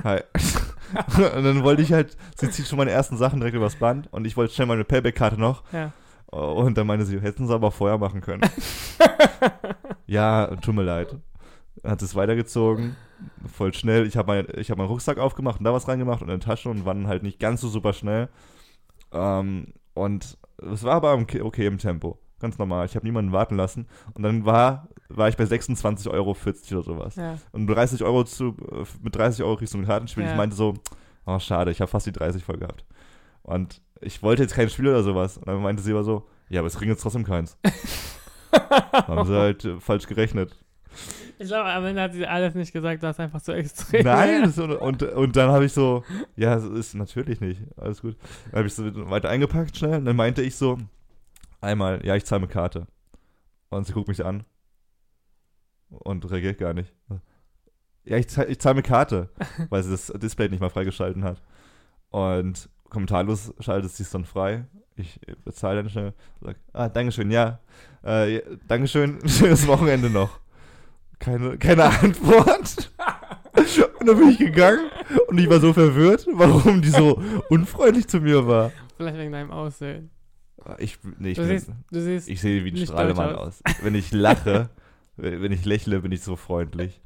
[0.03, 0.21] hi.
[1.37, 4.27] und dann wollte ich halt, sie zieht schon meine ersten Sachen direkt übers Band und
[4.27, 5.63] ich wollte schnell meine Payback-Karte noch.
[5.73, 5.93] Ja.
[6.31, 8.43] Und dann meinte sie, hätten sie aber vorher machen können.
[10.07, 11.17] ja, tut mir leid.
[11.85, 12.97] Hat es weitergezogen,
[13.47, 14.07] voll schnell.
[14.07, 16.45] Ich habe mein, ich hab meinen Rucksack aufgemacht und da was reingemacht und in die
[16.45, 18.29] Tasche und waren halt nicht ganz so super schnell.
[19.13, 20.39] Ähm, und
[20.73, 22.19] es war aber okay, im Tempo.
[22.41, 22.87] Ganz normal.
[22.87, 23.87] Ich habe niemanden warten lassen.
[24.15, 27.17] Und dann war, war ich bei 26,40 Euro oder sowas.
[27.17, 27.39] Ja.
[27.53, 30.25] Und 30 Euro zu, äh, mit 30 Euro kriegst du ein Kartenspiel.
[30.25, 30.31] Ja.
[30.31, 30.75] Ich meinte so,
[31.27, 32.85] oh schade, ich habe fast die 30 voll gehabt.
[33.43, 35.39] Und ich wollte jetzt kein Spiel oder sowas.
[35.39, 37.59] Und dann meinte sie aber so, ja, aber es kriegen jetzt trotzdem keins.
[38.93, 40.57] Haben sie halt äh, falsch gerechnet.
[41.39, 44.05] Ich glaube, am Ende hat sie alles nicht gesagt, das ist einfach so extrem.
[44.05, 46.03] Nein, das, und, und, und dann habe ich so,
[46.35, 48.17] ja, es ist natürlich nicht, alles gut.
[48.47, 50.79] Dann habe ich so weiter eingepackt schnell und dann meinte ich so,
[51.61, 52.89] einmal, ja, ich zahle mit Karte.
[53.69, 54.45] Und sie guckt mich an
[55.91, 56.93] und reagiert gar nicht.
[58.05, 59.31] Ja, ich zahle ich zahl mit Karte,
[59.69, 61.43] weil sie das Display nicht mal freigeschalten hat.
[62.11, 64.65] Und kommentarlos schaltet sie es dann frei.
[64.97, 67.61] Ich bezahle dann schnell, sag, ah, Dankeschön, ja,
[68.03, 70.41] äh, Dankeschön, schönes Wochenende noch.
[71.19, 72.91] Keine, keine Antwort.
[74.01, 74.91] Und dann bin ich gegangen
[75.29, 78.73] und ich war so verwirrt, warum die so unfreundlich zu mir war.
[78.97, 80.11] Vielleicht wegen deinem Aussehen.
[80.79, 83.63] Ich, nee, ich, Du bin, siehst, du siehst, ich sehe wie ein Strahlemann deutsch aus.
[83.83, 84.69] Wenn ich lache,
[85.17, 87.01] wenn wenn ich lächle, bin ich so freundlich.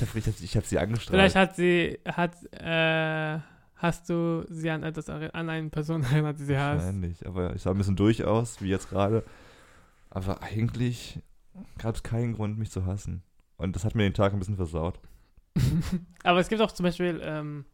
[0.00, 1.16] Ich habe hab, hab sie angestrahlt.
[1.16, 3.40] vielleicht hat sie, hat, äh,
[3.76, 6.84] hast du sie an etwas, an eine Person erinnert, die sie hasst.
[6.84, 9.24] Wahrscheinlich, aber ich sah ein bisschen durch aus, wie jetzt gerade.
[10.10, 11.20] Aber eigentlich
[11.78, 13.22] gab es keinen Grund, mich zu hassen.
[13.56, 14.98] Und das hat mir den Tag ein bisschen versaut.
[16.22, 17.64] Aber es gibt auch zum Beispiel, ähm,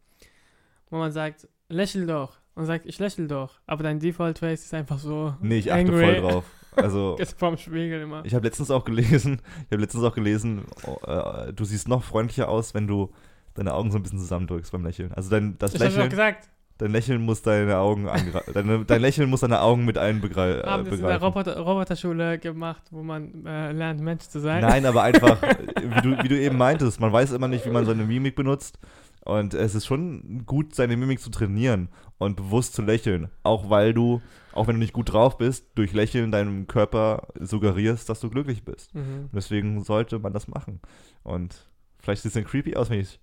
[0.91, 2.39] wo man sagt, lächel doch.
[2.55, 3.61] Und sagt, ich lächel doch.
[3.67, 5.35] Aber dein Default-Face ist einfach so.
[5.41, 6.05] Nee, ich achte angry.
[6.05, 6.45] voll drauf.
[6.77, 8.25] Also, vorm Spiegel immer.
[8.25, 12.03] ich habe letztens auch gelesen, ich habe letztens auch gelesen, oh, äh, du siehst noch
[12.03, 13.13] freundlicher aus, wenn du
[13.55, 15.13] deine Augen so ein bisschen zusammendrückst beim Lächeln.
[15.13, 18.09] Also dein, das Ich Lächeln, gesagt, dein Lächeln muss deine Augen
[18.55, 20.63] deine, dein Lächeln muss deine Augen mit einbegreifen.
[20.63, 21.25] Äh, haben das in der begreifen.
[21.25, 24.63] Roboter Roboterschule gemacht, wo man äh, lernt, Mensch zu sein.
[24.63, 25.41] Nein, aber einfach,
[25.81, 28.79] wie du, wie du eben meintest, man weiß immer nicht, wie man seine Mimik benutzt.
[29.25, 33.31] Und es ist schon gut, seine Mimik zu trainieren und bewusst zu lächeln.
[33.45, 34.21] Auch weil du,
[34.53, 38.65] auch wenn du nicht gut drauf bist, durch Lächeln deinem Körper suggerierst, dass du glücklich
[38.65, 38.93] bist.
[38.95, 39.25] Mhm.
[39.27, 40.81] Und deswegen sollte man das machen.
[41.23, 43.21] Und vielleicht sieht es dann creepy aus, wenn ich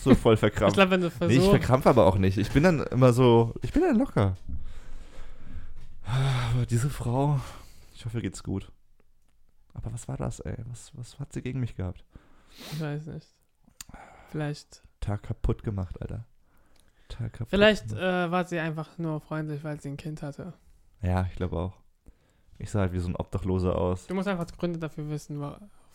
[0.00, 0.76] so voll Ich verkrampft.
[0.76, 1.48] glaube, wenn du Nee, ich versuchst.
[1.50, 2.38] verkrampfe aber auch nicht.
[2.38, 4.36] Ich bin dann immer so, ich bin dann locker.
[6.04, 7.40] Aber diese Frau,
[7.94, 8.70] ich hoffe, ihr geht's gut.
[9.72, 10.56] Aber was war das, ey?
[10.68, 12.04] Was, was hat sie gegen mich gehabt?
[12.72, 13.26] ich weiß nicht.
[14.34, 14.82] Vielleicht.
[14.98, 16.24] Tag kaputt gemacht, Alter.
[17.06, 18.02] Tag kaputt Vielleicht gemacht.
[18.02, 20.54] äh, war sie einfach nur freundlich, weil sie ein Kind hatte.
[21.02, 21.74] Ja, ich glaube auch.
[22.58, 24.08] Ich sah halt wie so ein Obdachloser aus.
[24.08, 25.40] Du musst einfach Gründe dafür wissen,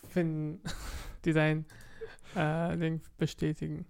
[0.07, 0.61] finden,
[1.25, 1.65] die dein
[2.33, 3.85] äh, Ding bestätigen.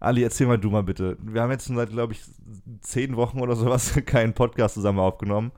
[0.00, 1.16] Ali, erzähl mal du mal bitte.
[1.20, 2.24] Wir haben jetzt schon seit, glaube ich,
[2.80, 5.52] zehn Wochen oder sowas keinen Podcast zusammen aufgenommen.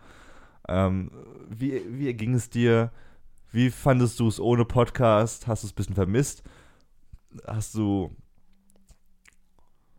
[0.68, 1.10] Ähm,
[1.48, 2.92] wie, wie ging es dir?
[3.50, 5.46] Wie fandest du es ohne Podcast?
[5.46, 6.42] Hast du es ein bisschen vermisst?
[7.46, 8.14] Hast du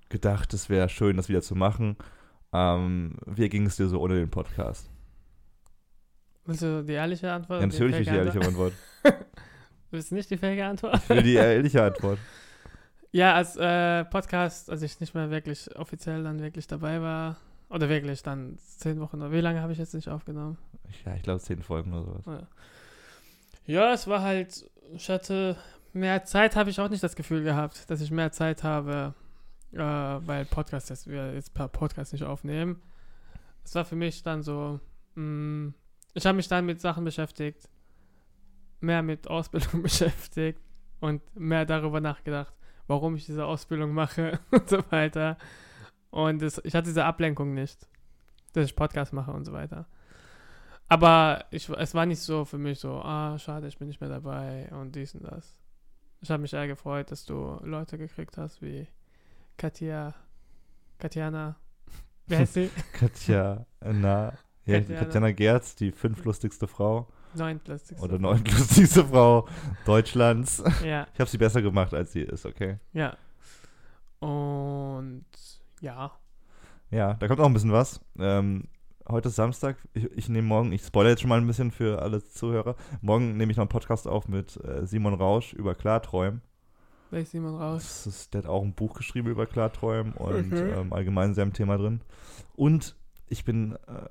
[0.10, 1.96] gedacht, es wäre schön, das wieder zu machen?
[2.54, 4.89] Ähm, wie ging es dir so ohne den Podcast?
[6.46, 7.62] Willst du die ehrliche Antwort?
[7.62, 8.74] Ja, natürlich die fake ehrliche Antwort?
[9.04, 9.26] Antwort.
[9.91, 10.96] Willst du nicht die fake Antwort?
[10.96, 12.20] Ich will die ehrliche Antwort.
[13.13, 17.36] Ja, als äh, Podcast, als ich nicht mehr wirklich offiziell dann wirklich dabei war,
[17.70, 20.58] oder wirklich dann zehn Wochen, oder wie lange habe ich jetzt nicht aufgenommen?
[21.06, 22.48] Ja, ich glaube zehn Folgen oder sowas.
[23.65, 25.58] Ja, es war halt, ich hatte
[25.93, 29.13] mehr Zeit, habe ich auch nicht das Gefühl gehabt, dass ich mehr Zeit habe,
[29.73, 32.82] äh, weil Podcast jetzt, wir jetzt per Podcast nicht aufnehmen.
[33.63, 34.80] Es war für mich dann so,
[35.15, 35.73] mh,
[36.13, 37.69] ich habe mich dann mit Sachen beschäftigt,
[38.80, 40.60] mehr mit Ausbildung beschäftigt
[40.99, 42.54] und mehr darüber nachgedacht,
[42.88, 45.38] warum ich diese Ausbildung mache und so weiter.
[46.10, 47.88] Und es, ich hatte diese Ablenkung nicht.
[48.54, 49.88] dass ich Podcast mache und so weiter.
[50.89, 54.10] Aber ich, es war nicht so für mich so, ah, schade, ich bin nicht mehr
[54.10, 55.58] dabei und dies und das.
[56.21, 58.88] Ich habe mich eher gefreut, dass du Leute gekriegt hast wie
[59.57, 60.13] Katja,
[60.99, 61.55] Katjana,
[62.27, 62.69] wie heißt sie?
[62.93, 64.34] Katja, na,
[64.65, 64.99] ja, Katjana.
[64.99, 68.03] Katjana Gerz, die fünftlustigste Frau Neuntlustigste.
[68.03, 69.47] oder neuntlustigste Frau
[69.86, 70.63] Deutschlands.
[70.86, 72.77] Ja, Ich habe sie besser gemacht, als sie ist, okay?
[72.93, 73.17] ja.
[74.19, 75.25] Und
[75.79, 76.12] ja,
[76.91, 77.99] Ja, da kommt auch ein bisschen was.
[78.19, 78.67] Ähm,
[79.12, 79.78] heute ist Samstag.
[79.93, 82.76] Ich, ich nehme morgen, ich spoilere jetzt schon mal ein bisschen für alle Zuhörer.
[83.02, 86.41] Morgen nehme ich noch einen Podcast auf mit äh, Simon Rausch über Klarträumen.
[87.10, 87.84] welches Simon raus?
[87.84, 90.58] Das ist, der hat auch ein Buch geschrieben über Klarträumen und Mhm.
[90.74, 92.02] ähm, allgemein sehr im Thema drin.
[92.56, 92.95] Und
[93.28, 94.10] ich bin, äh,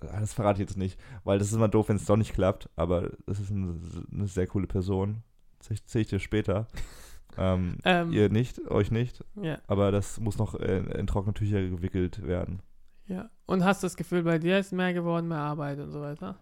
[0.00, 2.68] das verrate ich jetzt nicht, weil das ist immer doof, wenn es doch nicht klappt,
[2.76, 3.74] aber das ist eine,
[4.12, 5.22] eine sehr coole Person.
[5.68, 6.66] Erzähle ich dir später.
[7.38, 11.62] ähm, Ähm, Ihr nicht, euch nicht, ja, aber das muss noch in, in trockene Tücher
[11.62, 12.60] gewickelt werden.
[13.06, 13.30] Ja.
[13.46, 16.36] Und hast du das Gefühl, bei dir ist mehr geworden, mehr Arbeit und so weiter?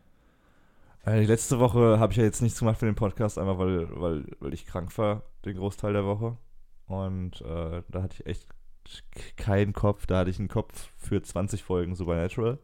[1.05, 3.89] Äh, die letzte Woche habe ich ja jetzt nichts gemacht für den Podcast, einfach weil,
[4.01, 6.37] weil, weil ich krank war, den Großteil der Woche.
[6.87, 8.47] Und äh, da hatte ich echt
[9.37, 10.07] keinen Kopf.
[10.07, 12.59] Da hatte ich einen Kopf für 20 Folgen Supernatural.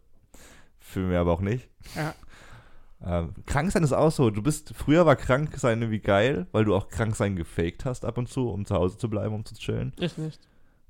[0.80, 1.68] Für mehr aber auch nicht.
[1.94, 2.14] Ja.
[3.04, 4.30] Ähm, krank sein ist auch so.
[4.30, 8.06] Du bist, früher war krank sein irgendwie geil, weil du auch krank sein gefaked hast
[8.06, 9.92] ab und zu, um zu Hause zu bleiben, um zu chillen.
[9.98, 10.40] Ich nicht.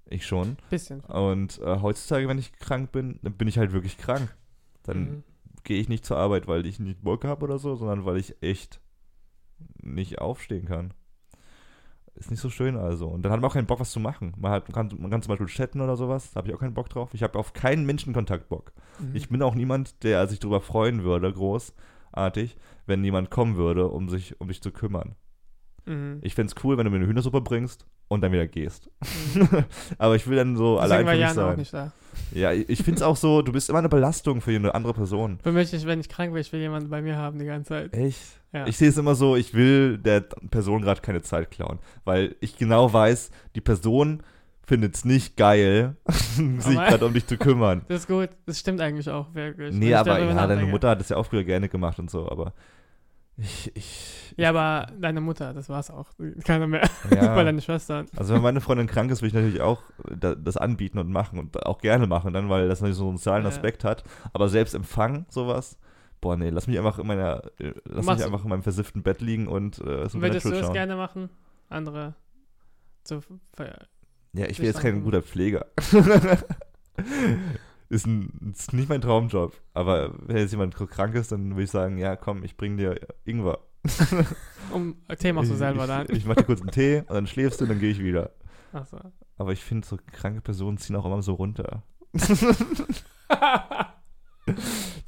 [0.09, 0.57] Ich schon.
[0.71, 1.01] Bisschen.
[1.01, 4.37] Und äh, heutzutage, wenn ich krank bin, dann bin ich halt wirklich krank.
[4.85, 5.23] Dann Mhm.
[5.65, 8.41] gehe ich nicht zur Arbeit, weil ich nicht Bock habe oder so, sondern weil ich
[8.41, 8.81] echt
[9.83, 10.95] nicht aufstehen kann.
[12.15, 13.09] Ist nicht so schön also.
[13.09, 14.33] Und dann hat man auch keinen Bock, was zu machen.
[14.39, 16.61] Man, hat, man, kann, man kann zum Beispiel chatten oder sowas, da habe ich auch
[16.61, 17.13] keinen Bock drauf.
[17.13, 18.73] Ich habe auf keinen Menschenkontakt Bock.
[19.01, 19.11] Mhm.
[19.15, 24.09] Ich bin auch niemand, der sich darüber freuen würde, großartig, wenn jemand kommen würde, um
[24.09, 25.15] sich um dich zu kümmern.
[25.85, 26.21] Mhm.
[26.23, 28.91] Ich fände es cool, wenn du mir eine Hühnersuppe bringst und dann wieder gehst.
[29.35, 29.65] Mhm.
[29.99, 31.59] Aber ich will dann so Deswegen allein für mich Jan auch sein.
[31.59, 31.93] nicht da.
[32.33, 35.39] Ja, ich, finde es auch so, du bist immer eine Belastung für eine andere Person.
[35.43, 37.69] Für mich, ich, wenn ich krank bin, ich will jemanden bei mir haben die ganze
[37.69, 37.95] Zeit.
[37.95, 38.21] Echt?
[38.53, 38.67] Ja.
[38.67, 42.57] Ich sehe es immer so, ich will der Person gerade keine Zeit klauen, weil ich
[42.57, 44.23] genau weiß, die Person
[44.67, 47.83] findet es nicht geil, sich gerade um dich zu kümmern.
[47.89, 48.31] Das ist gut.
[48.47, 49.75] Das stimmt eigentlich auch wirklich.
[49.75, 50.65] Nee, aber ja, deine.
[50.67, 52.53] Mutter hat es ja auch früher gerne gemacht und so, aber
[53.39, 56.09] ich, ich Ja, aber deine Mutter, das war's auch.
[56.45, 56.89] Keiner mehr.
[57.11, 57.35] ja.
[57.35, 58.07] Bei deinen Schwestern.
[58.17, 59.83] Also wenn meine Freundin krank ist, will ich natürlich auch
[60.15, 63.19] da, das anbieten und machen und auch gerne machen, dann, weil das natürlich so einen
[63.19, 63.49] sozialen Ja.
[63.51, 64.05] Aspekt hat.
[64.33, 65.79] Aber selbst empfangen, sowas,
[66.21, 69.03] boah nee, lass mich einfach in meiner, äh, lass Machst- mich einfach in meinem versifften
[69.03, 70.73] Bett liegen und äh, so Würdest du es schauen.
[70.73, 71.29] gerne machen?
[71.69, 72.15] Andere
[73.05, 73.87] zu ver-
[74.33, 75.67] Ja, ich bin jetzt kein guter Pfleger.
[77.89, 79.53] ist, ein, ist nicht mein Traumjob.
[79.75, 82.99] Aber wenn jetzt jemand krank ist, dann würde ich sagen, ja komm, ich bring dir
[83.25, 83.59] Ingwer.
[84.73, 86.07] um Tee machst du ich, selber ich, dann.
[86.17, 88.33] Ich mach dir kurz einen Tee und dann schläfst du und dann gehe ich wieder.
[88.73, 88.99] Achso.
[89.39, 91.83] Aber ich finde, so kranke Personen ziehen auch immer so runter.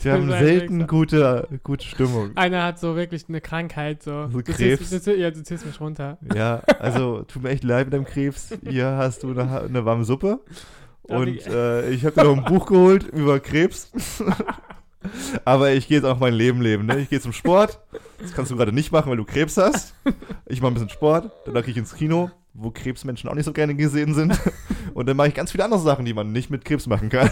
[0.03, 2.37] Die haben selten gute, gute Stimmung.
[2.37, 4.29] Einer hat so wirklich eine Krankheit, so.
[4.29, 4.89] So du Krebs.
[4.89, 6.19] Ziehst, du, ziehst- ja, du ziehst mich runter.
[6.35, 8.57] Ja, also tut mir echt leid mit deinem Krebs.
[8.69, 10.41] Hier hast du eine, eine warme Suppe.
[11.09, 13.91] Und ich- äh, ich habe dir noch ein Buch geholt über Krebs.
[15.45, 16.87] Aber ich gehe jetzt auch mein Leben leben.
[16.87, 16.99] Ne?
[17.01, 17.81] Ich gehe zum Sport.
[18.21, 19.95] Das kannst du gerade nicht machen, weil du Krebs hast.
[20.47, 21.31] Ich mache ein bisschen Sport.
[21.47, 24.39] Danach gehe ich ins Kino, wo Krebsmenschen auch nicht so gerne gesehen sind.
[24.95, 27.31] Und dann mache ich ganz viele andere Sachen, die man nicht mit Krebs machen kann.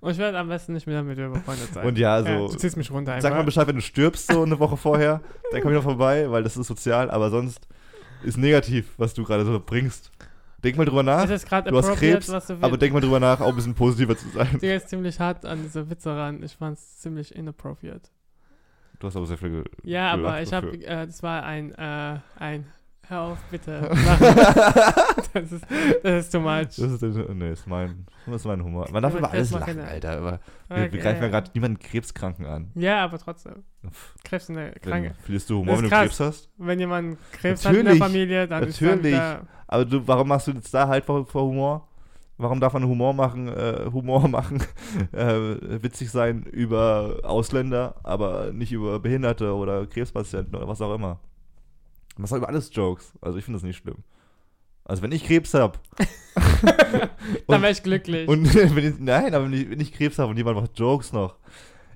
[0.00, 1.86] Und ich werde am besten nicht mehr mit dir befreundet sein.
[1.86, 3.22] Und ja, also du ziehst mich runter einfach.
[3.28, 5.20] Sag mal Bescheid, wenn du stirbst, so eine Woche vorher.
[5.52, 7.10] Dann komm ich noch vorbei, weil das ist sozial.
[7.10, 7.60] Aber sonst
[8.24, 10.10] ist negativ, was du gerade so bringst.
[10.66, 11.30] Denk mal drüber nach.
[11.30, 14.16] Ist Du hast Krebs, was du aber denk mal drüber nach, auch ein bisschen positiver
[14.16, 14.48] zu sein.
[14.54, 16.42] Ich gehe jetzt ziemlich hart an diese Witze ran.
[16.42, 18.10] Ich fand es ziemlich inappropriate.
[18.98, 22.66] Du hast aber sehr viel Ja, aber ich habe, äh, das war ein, äh, ein,
[23.08, 23.80] hör auf, bitte.
[25.32, 25.64] das, ist,
[26.02, 26.76] das ist too much.
[26.76, 28.88] Das ist, nee, ist mein, das ist mein Humor.
[28.92, 30.16] Man darf Ja, über alles lachen, keine- Alter.
[30.18, 30.98] Aber wir, Okay.
[30.98, 32.70] greifen ja gerade niemanden Krebskranken an.
[32.74, 33.62] Ja, aber trotzdem.
[34.24, 35.14] Krebs ist eine Kranke.
[35.22, 35.90] fühlst du Humor, wenn du.
[35.90, 36.50] Krebs hast?
[36.58, 38.02] Wenn jemand Krebs hat in der Natürlich.
[38.02, 39.12] Familie, dann Natürlich.
[39.12, 41.88] ist dann Aber du, warum machst du jetzt da halt vor, vor Humor?
[42.38, 44.62] Warum darf man Humor machen, äh, Humor machen,
[45.12, 51.18] äh, witzig sein über Ausländer, aber nicht über Behinderte oder Krebspatienten oder was auch immer?
[52.16, 53.12] Man sagt über alles Jokes.
[53.20, 53.96] Also ich finde das nicht schlimm.
[54.84, 55.78] Also wenn ich Krebs habe
[56.62, 57.10] da,
[57.48, 58.28] dann wäre ich glücklich.
[58.28, 61.12] und wenn ich, nein, aber wenn ich, wenn ich Krebs habe und jemand macht Jokes
[61.12, 61.36] noch.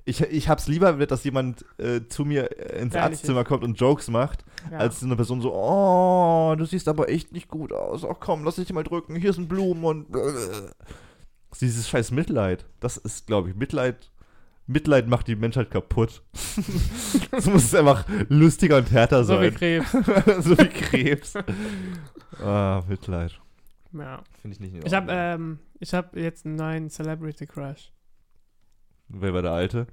[0.03, 3.79] Ich, ich hab's lieber, dass jemand äh, zu mir äh, ins Ehrlich Arztzimmer kommt und
[3.79, 4.79] Jokes macht, ja.
[4.79, 8.03] als eine Person so, oh, du siehst aber echt nicht gut aus.
[8.03, 10.07] Ach komm, lass dich mal drücken, hier sind Blumen und
[11.61, 12.65] dieses scheiß Mitleid.
[12.79, 14.10] Das ist, glaube ich, Mitleid.
[14.67, 16.21] Mitleid macht die Menschheit kaputt.
[17.31, 19.55] Es muss einfach lustiger und härter so wie sein.
[19.55, 19.91] Krebs.
[20.45, 21.33] so wie Krebs.
[22.39, 23.39] ah, Mitleid.
[23.93, 24.23] Ja.
[24.41, 27.91] Finde ich nicht in Ich habe ähm, ich hab jetzt einen neuen Celebrity Crush.
[29.07, 29.87] Wer war der Alte?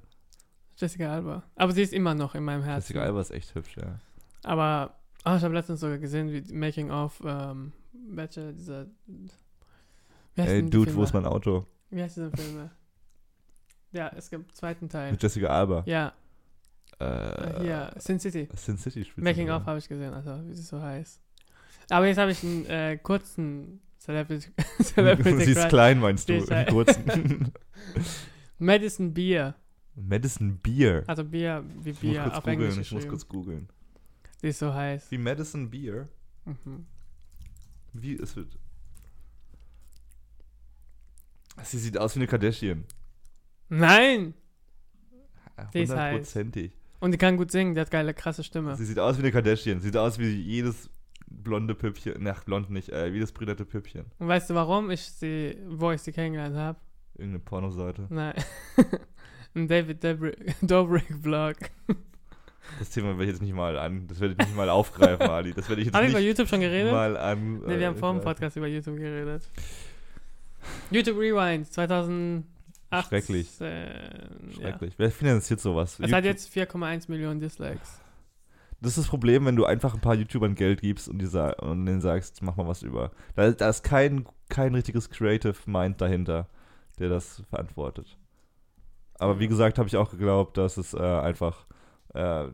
[0.77, 1.43] Jessica Alba.
[1.55, 2.93] Aber sie ist immer noch in meinem Herzen.
[2.93, 3.99] Jessica Alba ist echt hübsch, ja.
[4.43, 8.87] Aber ah, ich habe letztens sogar gesehen, wie Making of ähm, welche dieser.
[9.05, 11.65] Wie heißt Ey, Dude, wo ist mein Auto?
[11.89, 12.71] Wie heißt diese Filme?
[13.91, 15.11] Ja, es gibt einen zweiten Teil.
[15.11, 15.83] Mit Jessica Alba.
[15.85, 16.13] Ja,
[16.99, 18.49] Äh, hier, Sin City.
[18.55, 21.21] Sin City spielt Making sie of habe ich gesehen, also wie sie so heißt.
[21.89, 24.49] Aber jetzt habe ich einen äh, kurzen Celebrity,
[24.83, 25.69] Celebrity Sie ist Crush.
[25.69, 26.33] klein, meinst du?
[26.33, 27.51] Ist halt- kurzen.
[28.57, 29.55] Madison Beer.
[29.95, 31.03] Madison Beer.
[31.07, 33.69] Also Bier wie Ich Bier auf Englisch googeln, ich muss kurz googeln.
[34.41, 35.09] Die ist so heiß.
[35.11, 36.07] Wie Madison Beer?
[36.45, 36.85] Mhm.
[37.93, 38.57] Wie es wird.
[41.63, 42.85] Sie sieht aus wie eine Kardashian.
[43.69, 44.33] Nein!
[45.73, 46.71] Hundertprozentig.
[46.99, 48.75] Und die kann gut singen, die hat geile, krasse Stimme.
[48.75, 49.79] Sie sieht aus wie eine Kardashian.
[49.79, 50.89] Sieht aus wie jedes
[51.27, 52.25] blonde Püppchen.
[52.27, 54.05] Ach, blond nicht, äh, wie das brünette Püppchen.
[54.19, 56.79] Und weißt du, warum ich sie, wo ich sie kennengelernt habe?
[57.15, 58.07] Irgendeine Pornoseite.
[58.09, 58.33] Nein.
[59.55, 61.55] Ein David Dobrik- Dobrik-Vlog.
[62.77, 64.07] Das Thema werde ich jetzt nicht mal an.
[64.07, 65.53] Das werde ich nicht mal aufgreifen, Ali.
[65.53, 66.91] Das werde ich jetzt Haben wir über nicht YouTube schon geredet?
[66.91, 67.59] mal an.
[67.61, 69.49] Ne, wir haben äh, vor dem Podcast über YouTube geredet.
[70.91, 72.43] YouTube Rewind 2008.
[73.07, 73.59] Schrecklich.
[73.61, 74.53] Äh, ja.
[74.53, 74.93] Schrecklich.
[74.97, 75.99] Wer finanziert sowas?
[75.99, 77.99] Es hat YouTube- jetzt 4,1 Millionen Dislikes.
[78.81, 81.85] Das ist das Problem, wenn du einfach ein paar YouTubern Geld gibst und, die und
[81.85, 83.11] denen sagst, mach mal was über.
[83.35, 86.47] Da, da ist kein, kein richtiges Creative Mind dahinter,
[86.97, 88.17] der das verantwortet.
[89.15, 89.49] Aber wie Ja.
[89.49, 91.65] gesagt, habe ich auch geglaubt, dass es äh, einfach
[92.13, 92.45] äh,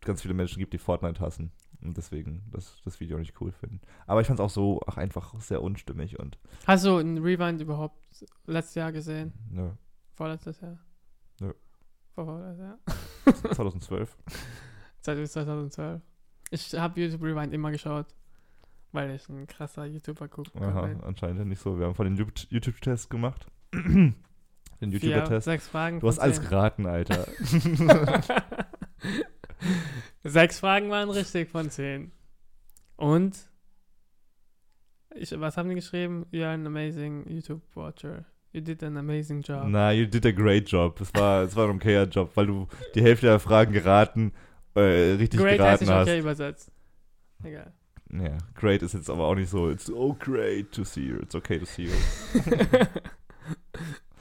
[0.00, 1.52] ganz viele Menschen gibt, die Fortnite hassen.
[1.80, 3.80] Und deswegen das, das Video nicht cool finden.
[4.06, 7.60] Aber ich fand es auch so ach, einfach sehr unstimmig und Hast du einen Rewind
[7.60, 8.04] überhaupt
[8.46, 9.32] letztes Jahr gesehen?
[9.50, 9.70] nö.
[10.14, 10.78] Vorletztes Jahr?
[11.40, 11.52] Nö.
[12.14, 12.78] Vorvorletztes Jahr?
[13.54, 14.16] 2012.
[15.00, 16.02] Seit 2012.
[16.50, 18.06] Ich habe YouTube Rewind immer geschaut,
[18.90, 20.50] weil ich ein krasser YouTuber gucke.
[20.60, 21.78] Aha, anscheinend nicht so.
[21.78, 23.46] Wir haben von den YouTube- YouTube-Test gemacht.
[23.72, 24.14] den
[24.80, 25.44] YouTuber-Test.
[25.44, 26.00] sechs Fragen.
[26.00, 27.28] Du hast alles geraten, Alter.
[30.28, 32.12] Sechs Fragen waren richtig von zehn.
[32.96, 33.36] Und?
[35.14, 36.26] Ich, was haben die geschrieben?
[36.30, 38.24] You are an amazing YouTube Watcher.
[38.52, 39.64] You did an amazing job.
[39.66, 41.00] Na, you did a great job.
[41.00, 44.32] Es war, es war ein okayer Job, weil du die Hälfte der Fragen geraten,
[44.74, 46.08] äh, richtig Great geraten hast.
[46.08, 46.72] okay übersetzt.
[47.42, 47.72] Egal.
[48.10, 49.70] Ja, great ist jetzt aber auch nicht so.
[49.70, 51.16] It's so great to see you.
[51.16, 51.92] It's okay to see you.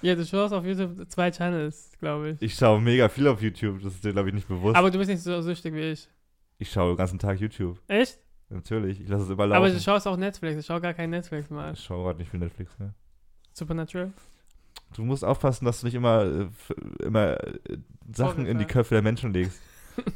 [0.01, 2.41] ja, du schaust auf YouTube zwei Channels, glaube ich.
[2.41, 3.81] Ich schaue mega viel auf YouTube.
[3.81, 4.75] Das ist dir, glaube ich, nicht bewusst.
[4.75, 6.10] Aber du bist nicht so süchtig wie ich.
[6.57, 7.79] ich schaue den ganzen Tag YouTube.
[7.88, 8.19] Echt?
[8.49, 9.01] Natürlich.
[9.01, 9.57] Ich lasse es immer laufen.
[9.57, 10.60] Aber du schaust auch Netflix.
[10.60, 11.73] Ich schaue gar kein Netflix mal.
[11.73, 12.93] ich schaue gerade nicht viel Netflix mehr.
[13.53, 14.12] Supernatural?
[14.95, 16.47] Du musst aufpassen, dass du nicht immer, äh,
[17.03, 17.77] immer äh,
[18.13, 18.65] Sachen in die.
[18.65, 19.62] Köpfe der Menschen legst.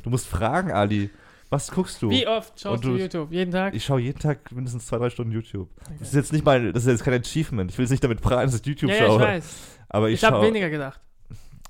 [0.03, 1.09] Du musst fragen, Ali.
[1.51, 2.09] Was guckst du?
[2.09, 3.31] Wie oft schaust du, du- YouTube?
[3.31, 3.75] Jeden Tag?
[3.75, 5.69] Ich schaue jeden Tag mindestens zwei, drei Stunden YouTube.
[5.81, 5.95] Okay.
[5.99, 7.69] Das ist jetzt nicht mal, das ist jetzt kein Achievement.
[7.71, 9.19] Ich will jetzt nicht damit prahlen, dass ich YouTube ja, ja, ich schaue.
[9.19, 9.77] weiß.
[9.89, 10.99] aber ich, Ich, habe schaue, weniger gedacht.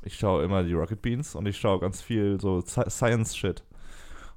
[0.04, 3.63] ich schaue immer die Rocket Beans und ich schaue ganz viel so Sci- Science-Shit.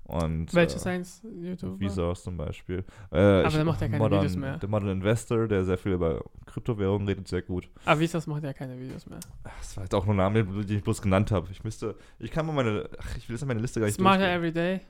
[0.06, 1.82] Und Welche äh, Science-YouTube?
[1.88, 2.84] Vsauce zum Beispiel.
[3.10, 4.58] Äh, Aber ich- der macht ja keine Modern, Videos mehr.
[4.58, 7.70] Der Modern Investor, der sehr viel über Kryptowährungen redet, sehr gut.
[7.86, 9.20] Aber Vsauce macht ja keine Videos mehr.
[9.60, 11.48] Das war jetzt auch nur ein Name, den ich bloß genannt habe.
[11.52, 13.96] Ich müsste, ich kann mal meine, ach, ich will jetzt in meine Liste gar nicht
[13.96, 14.30] Smarter.
[14.30, 14.80] Everyday.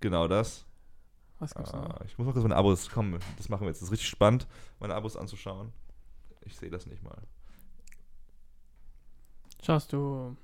[0.00, 0.66] Genau das.
[1.38, 1.84] Was gibt's noch?
[1.84, 3.80] Ah, ich muss mal kurz meine Abos, komm, das machen wir jetzt.
[3.80, 4.46] Das ist richtig spannend,
[4.80, 5.72] meine Abos anzuschauen.
[6.42, 7.18] Ich sehe das nicht mal.
[9.62, 10.36] Schaust du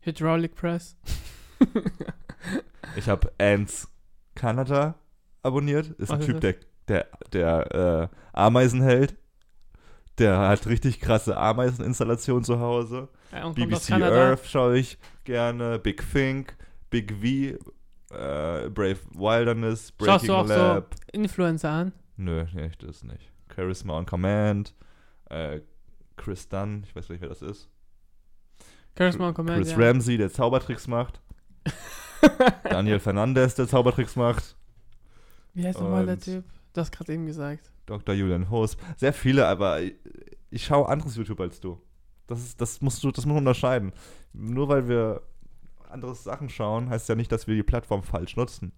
[0.00, 0.96] Hydraulic Press?
[2.96, 3.88] Ich habe Ants
[4.34, 4.94] Canada
[5.42, 5.88] abonniert.
[5.98, 6.54] Ist ein Was ist Typ, der,
[6.88, 9.16] der, der äh, Ameisen hält.
[10.18, 13.08] Der hat richtig krasse Ameiseninstallationen zu Hause.
[13.32, 13.92] Ja, BBC.
[13.92, 15.78] Earth schaue ich gerne.
[15.78, 16.56] Big Think,
[16.90, 17.58] Big V,
[18.14, 20.94] äh, Brave Wilderness, Schaust Breaking du auch so- Lab.
[21.12, 21.92] Influencer an.
[22.16, 23.30] Nö, nee, das nicht.
[23.54, 24.74] Charisma on Command.
[25.30, 25.60] Äh,
[26.16, 27.68] Chris Dunn, ich weiß nicht, wer das ist.
[28.96, 29.78] Charisma und Chris Commander.
[29.88, 31.20] Ramsey, der Zaubertricks macht.
[32.64, 34.56] Daniel Fernandez, der Zaubertricks macht.
[35.54, 36.44] Wie heißt nochmal der Typ?
[36.72, 37.70] Du hast gerade eben gesagt.
[37.86, 38.14] Dr.
[38.14, 38.76] Julian Hoos.
[38.96, 39.94] Sehr viele, aber ich,
[40.50, 41.80] ich schaue anderes YouTube als du.
[42.26, 43.92] Das, ist, das musst du, das muss man unterscheiden.
[44.32, 45.22] Nur weil wir
[45.94, 48.72] andere Sachen schauen, heißt ja nicht, dass wir die Plattform falsch nutzen.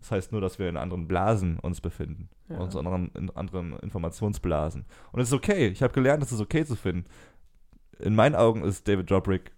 [0.00, 2.28] Das heißt nur, dass wir in anderen Blasen uns befinden.
[2.48, 2.58] Ja.
[2.58, 4.84] Uns in anderen, in anderen Informationsblasen.
[5.12, 5.68] Und es ist okay.
[5.68, 7.04] Ich habe gelernt, es ist okay zu finden.
[7.98, 9.52] In meinen Augen ist David Dobrik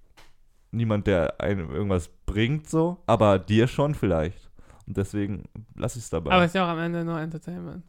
[0.70, 4.50] niemand, der einem irgendwas bringt, so, aber dir schon vielleicht.
[4.86, 5.44] Und deswegen
[5.76, 6.32] lasse ich es dabei.
[6.32, 7.84] Aber ist ja auch am Ende nur Entertainment.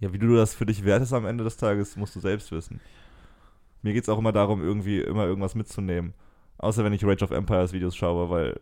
[0.00, 2.80] Ja, wie du das für dich wertest am Ende des Tages, musst du selbst wissen.
[3.82, 6.14] Mir geht es auch immer darum, irgendwie immer irgendwas mitzunehmen.
[6.58, 8.58] Außer wenn ich Rage of Empires Videos schaue, weil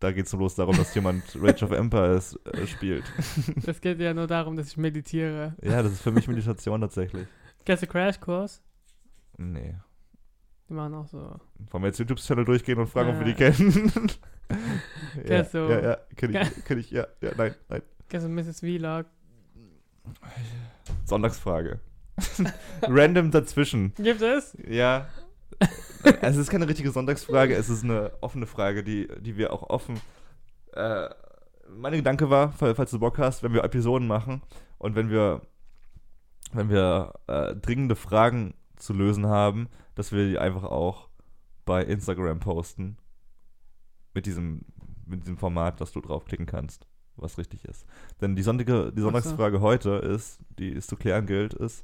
[0.00, 3.04] da geht es bloß darum, dass jemand Rage of Empires äh, spielt.
[3.66, 5.54] Es geht ja nur darum, dass ich meditiere.
[5.62, 7.26] Ja, das ist für mich Meditation tatsächlich.
[7.64, 8.60] Kennst du Crash Course?
[9.38, 9.74] Nee.
[10.68, 11.18] Die machen auch so.
[11.70, 13.50] Wollen wir jetzt YouTube-Channel durchgehen und fragen, ob wir die Ja.
[13.50, 13.92] kennen?
[15.16, 17.82] ja, Kennst du- ja, ja, kenn ich, kenn ich, ja, ja, nein, nein.
[18.08, 18.60] Kennst du Mrs.
[18.60, 19.06] Vlog?
[21.04, 21.80] Sonntagsfrage.
[22.82, 23.94] Random dazwischen.
[23.94, 24.56] Gibt es?
[24.68, 25.08] Ja.
[26.20, 29.62] Also es ist keine richtige Sonntagsfrage, es ist eine offene Frage, die, die wir auch
[29.70, 30.00] offen.
[30.72, 31.08] Äh,
[31.76, 34.42] mein Gedanke war, fall- falls du Bock hast, wenn wir Episoden machen
[34.78, 35.42] und wenn wir,
[36.52, 41.08] wenn wir äh, dringende Fragen zu lösen haben, dass wir die einfach auch
[41.64, 42.96] bei Instagram posten.
[44.14, 44.62] Mit diesem,
[45.06, 47.86] mit diesem Format, dass du draufklicken kannst, was richtig ist.
[48.20, 49.06] Denn die, Sonntage, die so.
[49.06, 51.82] Sonntagsfrage heute ist, die es zu klären gilt, ist,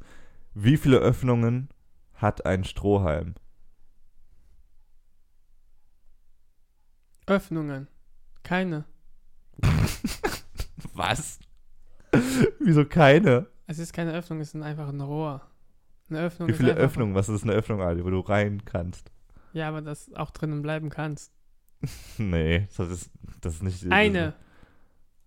[0.52, 1.70] wie viele Öffnungen
[2.14, 3.34] hat ein Strohhalm?
[7.28, 7.86] Öffnungen.
[8.42, 8.84] Keine.
[10.94, 11.38] Was?
[12.60, 13.46] Wieso keine?
[13.66, 15.42] Es ist keine Öffnung, es ist einfach ein Rohr.
[16.08, 17.14] Eine Öffnung Wie ist viele einfach- Öffnungen?
[17.14, 19.10] Was ist eine Öffnung, Ali, wo du rein kannst?
[19.52, 21.32] Ja, aber das auch drinnen bleiben kannst.
[22.18, 23.10] Nee, das ist,
[23.40, 23.92] das ist nicht.
[23.92, 24.34] Eine,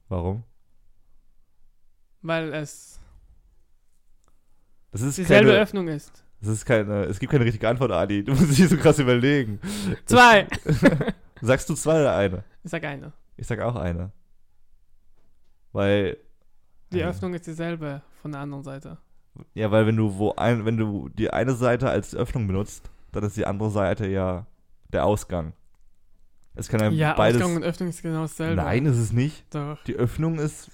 [0.10, 0.44] Warum?
[2.24, 3.00] weil es
[4.92, 6.24] Das ist dieselbe keine, Öffnung ist.
[6.42, 8.24] das ist keine, es gibt keine richtige Antwort, Ali.
[8.24, 9.60] Du musst dich so krass überlegen.
[10.06, 10.48] Zwei!
[11.42, 12.44] Sagst du zwei oder eine?
[12.64, 13.14] Ich sag eine.
[13.38, 14.12] Ich sag auch eine.
[15.72, 16.18] Weil.
[16.92, 17.08] Die Ja.
[17.10, 18.98] Öffnung ist dieselbe von der anderen Seite.
[19.54, 23.24] Ja, weil wenn du wo ein, wenn du die eine Seite als Öffnung benutzt, dann
[23.24, 24.46] ist die andere Seite ja
[24.90, 25.54] der Ausgang.
[26.54, 27.42] Es kann ja, Ja, beides.
[27.42, 28.56] Ausgang und Öffnung ist genau dasselbe.
[28.62, 29.46] Nein, ist es nicht.
[29.56, 29.82] Doch.
[29.86, 30.70] Die Öffnung ist.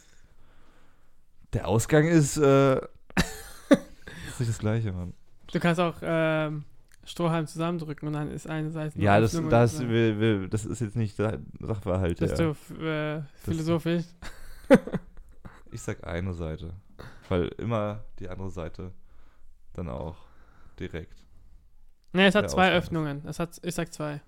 [1.53, 2.37] Der Ausgang ist.
[2.37, 2.77] Äh,
[4.27, 5.13] ist nicht das gleiche, Mann.
[5.53, 6.65] Du kannst auch ähm,
[7.07, 10.97] Strohhalm zusammendrücken und dann ist eine Seite Ja, das, das, will, will, das ist jetzt
[10.97, 12.19] nicht Sachverhalt.
[12.19, 12.53] Bist Ja.
[12.69, 14.03] du äh, philosophisch?
[15.69, 16.73] Ich sag eine Seite.
[17.27, 18.93] Weil immer die andere Seite
[19.73, 20.15] dann auch
[20.79, 21.25] direkt.
[22.13, 22.77] Ne, es hat zwei Ausgang.
[22.77, 23.21] Öffnungen.
[23.27, 24.21] Es hat, ich sag zwei.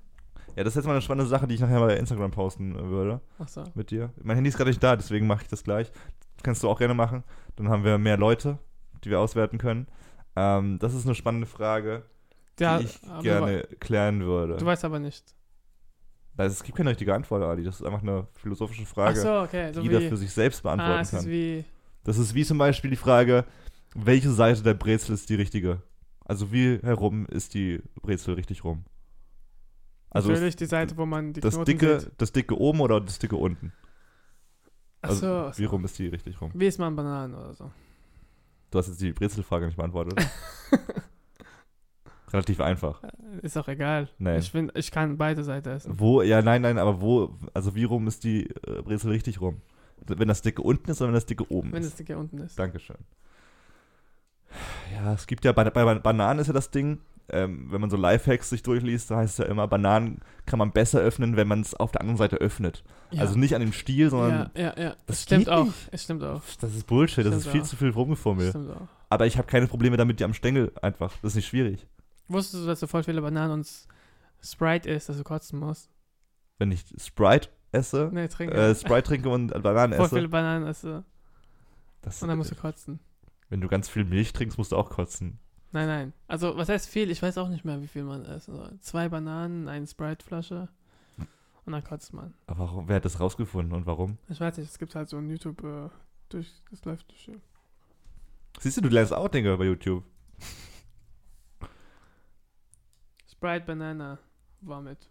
[0.57, 2.83] Ja, das ist jetzt mal eine spannende Sache, die ich nachher bei Instagram posten äh,
[2.89, 3.21] würde.
[3.39, 3.63] Achso.
[3.73, 4.11] mit dir.
[4.21, 5.91] Mein Handy ist gerade nicht da, deswegen mache ich das gleich.
[6.43, 7.23] Kannst du auch gerne machen.
[7.55, 8.59] Dann haben wir mehr Leute,
[9.03, 9.87] die wir auswerten können.
[10.35, 12.03] Ähm, das ist eine spannende Frage,
[12.59, 14.57] Ja, die ich aber gerne klären würde.
[14.57, 15.23] Du weißt aber nicht.
[16.37, 17.63] Also, es gibt keine richtige Antwort, Ali.
[17.63, 19.73] Das ist einfach eine philosophische Frage, so, okay.
[19.73, 21.25] So die jeder für sich selbst ah, beantworten ist kann.
[21.25, 21.65] wie,
[22.03, 23.45] Das ist wie zum Beispiel die Frage,
[23.93, 25.81] welche Seite der Brezel ist die richtige?
[26.23, 28.85] Also wie herum ist die Brezel richtig rum?
[30.11, 32.11] Also natürlich die Seite, wo man die das Knoten dicke, sieht.
[32.17, 33.73] das dicke oben oder das dicke unten?
[35.01, 36.51] Ach Also so, wie rum ist die richtig rum?
[36.53, 37.71] Wie ist man Bananen oder so?
[38.71, 40.19] Du hast jetzt die Brezelfrage nicht beantwortet.
[42.31, 43.03] Relativ einfach.
[43.03, 43.09] Äh,
[43.41, 44.09] Ist auch egal.
[44.17, 44.37] Nee.
[44.37, 45.93] Ich, find, ich kann beide Seiten essen.
[45.99, 49.61] Wo, ja, nein, nein, aber wo, also wie rum ist die äh, Brezel richtig rum?
[50.05, 51.91] Wenn das dicke unten ist oder wenn das dicke oben Wenn ist?
[51.91, 52.57] das dicke unten ist.
[52.57, 52.97] Dankeschön.
[54.95, 56.99] Ja, es gibt ja, bei, bei Bananen ist ja das Ding,
[57.31, 60.71] ähm, wenn man so Lifehacks sich durchliest, da heißt es ja immer, Bananen kann man
[60.71, 62.83] besser öffnen, wenn man es auf der anderen Seite öffnet.
[63.11, 63.21] Ja.
[63.21, 64.95] Also nicht an dem Stiel, sondern ja, ja, ja.
[65.05, 65.67] das stimmt auch.
[65.91, 66.41] Es stimmt auch.
[66.59, 67.65] das ist Bullshit, das Stimmt ist viel auch.
[67.65, 68.49] zu viel rumgefummelt.
[68.49, 68.87] Stimmt auch.
[69.09, 71.13] Aber ich habe keine Probleme damit, die am Stängel einfach.
[71.21, 71.85] Das ist nicht schwierig.
[72.29, 73.67] Wusstest du, dass du voll viele Bananen und
[74.41, 75.89] Sprite isst, dass du kotzen musst?
[76.57, 78.55] Wenn ich Sprite esse, Nee, trinke.
[78.55, 81.03] äh, Sprite trinke und Bananen voll esse, viele Bananen esse
[82.01, 82.99] das, und dann musst du kotzen.
[83.49, 85.39] wenn du ganz viel Milch trinkst, musst du auch kotzen.
[85.71, 86.13] Nein, nein.
[86.27, 87.11] Also, was heißt viel?
[87.11, 88.79] Ich weiß auch nicht mehr, wie viel man essen soll.
[88.79, 90.67] Zwei Bananen, eine Sprite-Flasche
[91.65, 92.33] und dann kotzt man.
[92.47, 94.17] Aber warum, wer hat das rausgefunden und warum?
[94.29, 95.89] Ich weiß nicht, es gibt halt so ein YouTube, äh,
[96.29, 97.29] durch, das läuft durch.
[98.59, 100.03] Siehst du, du lernst auch Dinge bei YouTube.
[103.39, 104.19] Sprite Banana
[104.59, 105.09] war mit.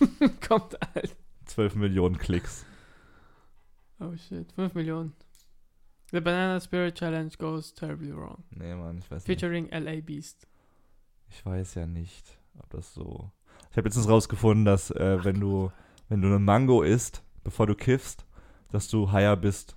[0.48, 1.14] Kommt halt.
[1.44, 2.64] 12 Millionen Klicks.
[4.00, 5.12] Oh shit, 5 Millionen.
[6.10, 8.44] The Banana Spirit Challenge goes terribly wrong.
[8.48, 9.40] Nee, Mann, ich weiß nicht.
[9.40, 10.46] Featuring LA Beast.
[11.28, 13.30] Ich weiß ja nicht, ob das so.
[13.70, 15.70] Ich habe letztens rausgefunden, dass äh, wenn du
[16.08, 18.24] wenn du eine Mango isst, bevor du kiffst,
[18.70, 19.76] dass du higher bist.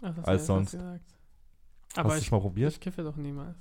[0.00, 0.72] Ach, das Als sonst.
[0.72, 1.04] Gesagt.
[1.90, 2.72] Hast Aber du mal probiert?
[2.72, 3.58] ich kiffe doch niemals.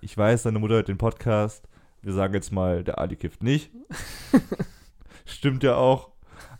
[0.00, 1.68] Ich weiß, deine Mutter hört den Podcast.
[2.04, 3.70] Wir sagen jetzt mal, der Ali kifft nicht.
[5.24, 6.10] Stimmt ja auch.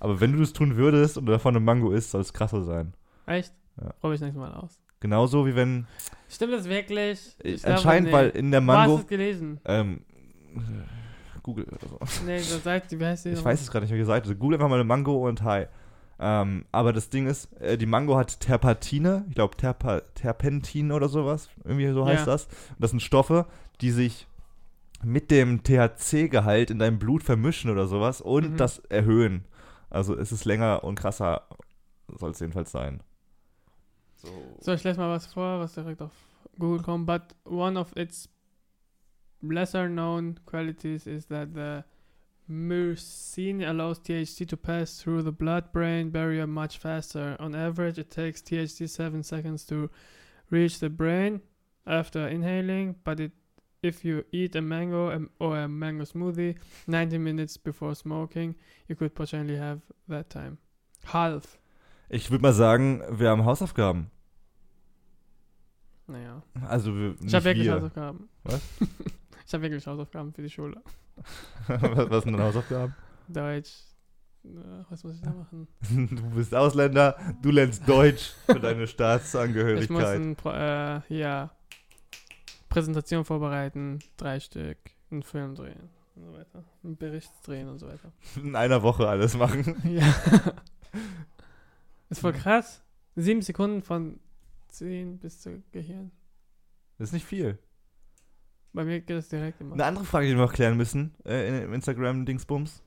[0.01, 2.95] Aber wenn du das tun würdest und davon eine Mango isst, soll es krasser sein.
[3.27, 3.53] Echt?
[3.81, 3.93] Ja.
[4.01, 4.81] Probier ich nächstes Mal aus.
[5.01, 5.87] Genauso wie wenn.
[6.29, 7.37] Stimmt das wirklich?
[7.43, 8.13] Äh, Ich glaube, anscheinend, nee.
[8.15, 9.01] weil in der Wo hast du Mango.
[9.03, 9.61] es gelesen?
[9.65, 10.01] Ähm,
[10.57, 11.99] äh, Google oder so.
[12.25, 13.31] Nee, da Seite, wie heißt die?
[13.31, 14.35] Ich weiß es gerade nicht, welche Seite.
[14.37, 15.67] Google einfach mal eine Mango und Hi.
[16.19, 21.09] Ähm, aber das Ding ist, äh, die Mango hat Terpentine, ich glaube Terpa Terpentin oder
[21.09, 22.33] sowas, irgendwie so heißt Ja.
[22.33, 22.45] das.
[22.47, 23.47] Und das sind Stoffe,
[23.81, 24.27] die sich
[25.03, 28.57] mit dem THC-Gehalt in deinem Blut vermischen oder sowas und Mhm.
[28.57, 29.45] das erhöhen.
[29.91, 31.47] Also es ist länger und krasser,
[32.09, 33.03] soll es jedenfalls sein.
[34.17, 34.29] So.
[34.61, 36.13] So, ich lese mal was vor, was direkt auf
[36.59, 37.07] Google kommt.
[37.07, 38.29] But one of its
[39.43, 41.83] lesser known qualities is that the
[42.47, 47.37] myrcene allows THC to pass through the blood-brain barrier much faster.
[47.41, 49.91] On average, it takes THC seven seconds to
[50.51, 51.41] reach the brain
[51.87, 53.33] after inhaling, but it
[53.85, 56.57] if you eat a mango or a mango smoothie
[56.87, 58.55] 90 minutes before smoking,
[58.89, 60.59] you could potentially have that time.
[61.13, 61.59] Half.
[62.09, 64.11] Ich würde mal sagen, wir haben Hausaufgaben.
[66.07, 66.43] Naja.
[66.69, 67.75] Also wir, Ich nicht habe wirklich wir.
[67.75, 68.29] Hausaufgaben.
[68.45, 68.61] Was?
[69.47, 70.83] ich habe wirklich Hausaufgaben für die Schule.
[71.67, 72.95] was, was sind denn Hausaufgaben?
[73.29, 73.73] Deutsch.
[74.91, 75.67] Was muss ich da machen?
[76.11, 80.21] Du bist Ausländer, du lernst Deutsch für deine Ich muss Staatsangehörigkeit.
[80.21, 81.51] ein, äh, ja,
[82.75, 86.65] Präsentation vorbereiten, drei Stück, einen Film drehen und so weiter.
[86.83, 88.11] Einen Bericht drehen und so weiter.
[88.43, 89.81] In einer Woche alles machen.
[89.85, 90.13] Ja.
[92.11, 92.83] Ist voll krass.
[93.15, 94.19] Sieben Sekunden von
[94.67, 96.11] zehn bis zu Gehirn.
[96.99, 97.61] Das ist nicht viel.
[98.73, 99.75] Bei mir geht es direkt immer.
[99.75, 102.83] Eine andere Frage, die wir noch klären müssen äh, im Instagram-Dingsbums.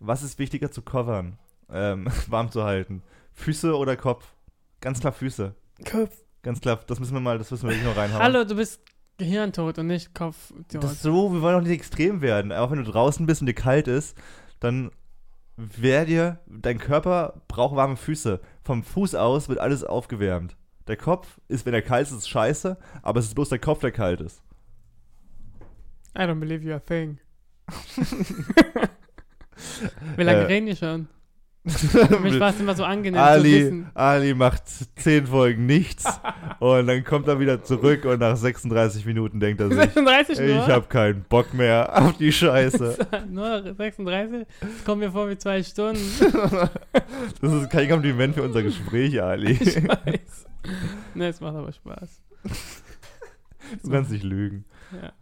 [0.00, 1.38] Was ist wichtiger zu covern?
[1.70, 3.04] Ähm, warm zu halten.
[3.34, 4.34] Füße oder Kopf?
[4.80, 5.54] Ganz klar Füße.
[5.88, 6.24] Kopf.
[6.42, 8.22] Ganz klar, das müssen wir mal, das müssen wir wirklich noch reinhauen.
[8.22, 8.80] Hallo, du bist
[9.18, 10.52] Gehirntot und nicht Kopf.
[10.72, 12.52] Das ist so, wir wollen auch nicht extrem werden.
[12.52, 14.16] Auch wenn du draußen bist und dir kalt ist,
[14.60, 14.90] dann
[15.56, 18.40] wär dir, dein Körper braucht warme Füße.
[18.62, 20.56] Vom Fuß aus wird alles aufgewärmt.
[20.86, 23.80] Der Kopf ist, wenn er kalt ist, ist scheiße, aber es ist bloß der Kopf,
[23.80, 24.40] der kalt ist.
[26.16, 27.18] I don't believe you're a thing.
[30.16, 31.08] Wie lange Äh, reden die schon?
[32.08, 33.90] Für mich war es immer so angenehm zu Ali, wissen.
[33.94, 34.62] Ali macht
[34.96, 36.04] zehn Folgen nichts
[36.58, 40.48] und dann kommt er wieder zurück und nach 36 Minuten denkt er sich, 36 nur?
[40.48, 42.98] ich habe keinen Bock mehr auf die Scheiße.
[43.30, 44.46] nur 36?
[44.60, 46.00] Das kommt mir vor wie zwei Stunden.
[47.40, 49.52] Das ist kein Kompliment für unser Gespräch, Ali.
[49.52, 50.46] Ich weiß.
[51.14, 52.20] Ne, es macht aber Spaß.
[53.82, 54.64] Du kannst nicht lügen.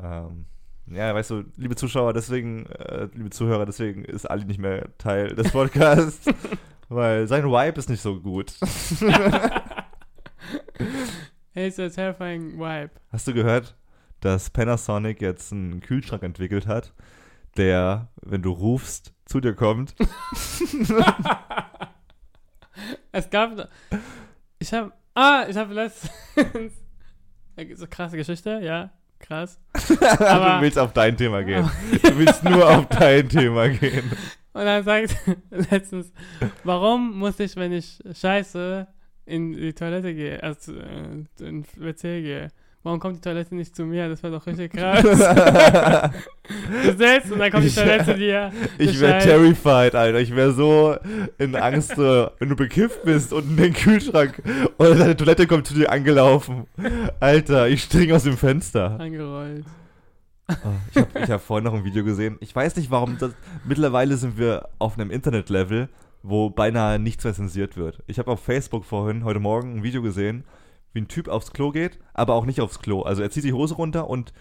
[0.01, 0.27] Ja.
[0.27, 0.47] Ähm,
[0.89, 5.35] ja, weißt du, liebe Zuschauer, deswegen, äh, liebe Zuhörer, deswegen ist Ali nicht mehr Teil
[5.35, 6.29] des Podcasts,
[6.89, 8.53] weil sein Vibe ist nicht so gut.
[11.53, 12.91] hey, it's a terrifying vibe.
[13.11, 13.75] Hast du gehört,
[14.21, 16.93] dass Panasonic jetzt einen Kühlschrank entwickelt hat,
[17.57, 19.97] der, wenn du rufst, zu dir kommt?
[23.13, 23.69] es gab.
[24.61, 24.93] Ich habe.
[25.15, 26.75] Ah, ich habe letztens.
[27.75, 29.59] so krasse Geschichte, ja, krass.
[30.19, 31.69] Aber- du willst auf dein Thema gehen.
[32.03, 34.11] Du willst nur auf dein Thema gehen.
[34.53, 35.15] Und dann sagt
[35.71, 36.13] letztens,
[36.65, 38.87] warum muss ich, wenn ich scheiße,
[39.27, 42.49] in die Toilette gehe, also äh, in WC gehe,
[42.87, 44.09] warum kommt die Toilette nicht zu mir?
[44.09, 45.03] Das wäre doch richtig krass.
[45.03, 48.53] du sitzt und dann kommt die Ich- Toilette zu dir.
[48.79, 50.21] Ich wäre terrified, Alter.
[50.21, 50.97] Ich wäre so
[51.39, 54.41] in Angst, so, wenn du bekifft bist und in den Kühlschrank
[54.79, 56.67] oder deine Toilette kommt zu dir angelaufen.
[57.21, 58.99] Alter, ich spring aus dem Fenster.
[59.01, 59.65] Angerollt.
[60.49, 60.55] Oh,
[60.93, 62.37] ich habe ich hab vorhin noch ein Video gesehen.
[62.41, 63.19] Ich weiß nicht, warum.
[63.19, 63.33] Das,
[63.65, 65.89] mittlerweile sind wir auf einem Internet-Level,
[66.23, 68.03] wo beinahe nichts mehr zensiert wird.
[68.07, 70.45] Ich habe auf Facebook vorhin, heute Morgen, ein Video gesehen,
[70.97, 73.03] wie ein Typ aufs Klo geht, aber auch nicht aufs Klo.
[73.03, 74.33] Also er zieht die Hose runter und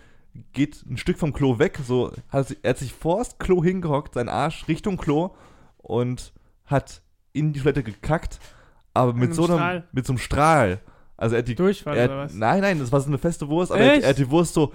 [0.54, 1.80] geht ein Stück vom Klo weg.
[1.86, 5.36] So, hat, er hat sich vors Klo hingehockt, sein Arsch Richtung Klo
[5.78, 6.34] und
[6.66, 7.02] hat
[7.34, 8.40] in die Toilette gekackt,
[8.94, 9.84] aber mit einem so einem, Strahl.
[9.92, 10.82] mit so einem Strahl.
[11.18, 12.34] Also er hat die Durchfall er oder hat, was?
[12.34, 14.54] Nein, nein, das war so eine feste Wurst, aber er, hat- er hat die Wurst
[14.54, 14.74] so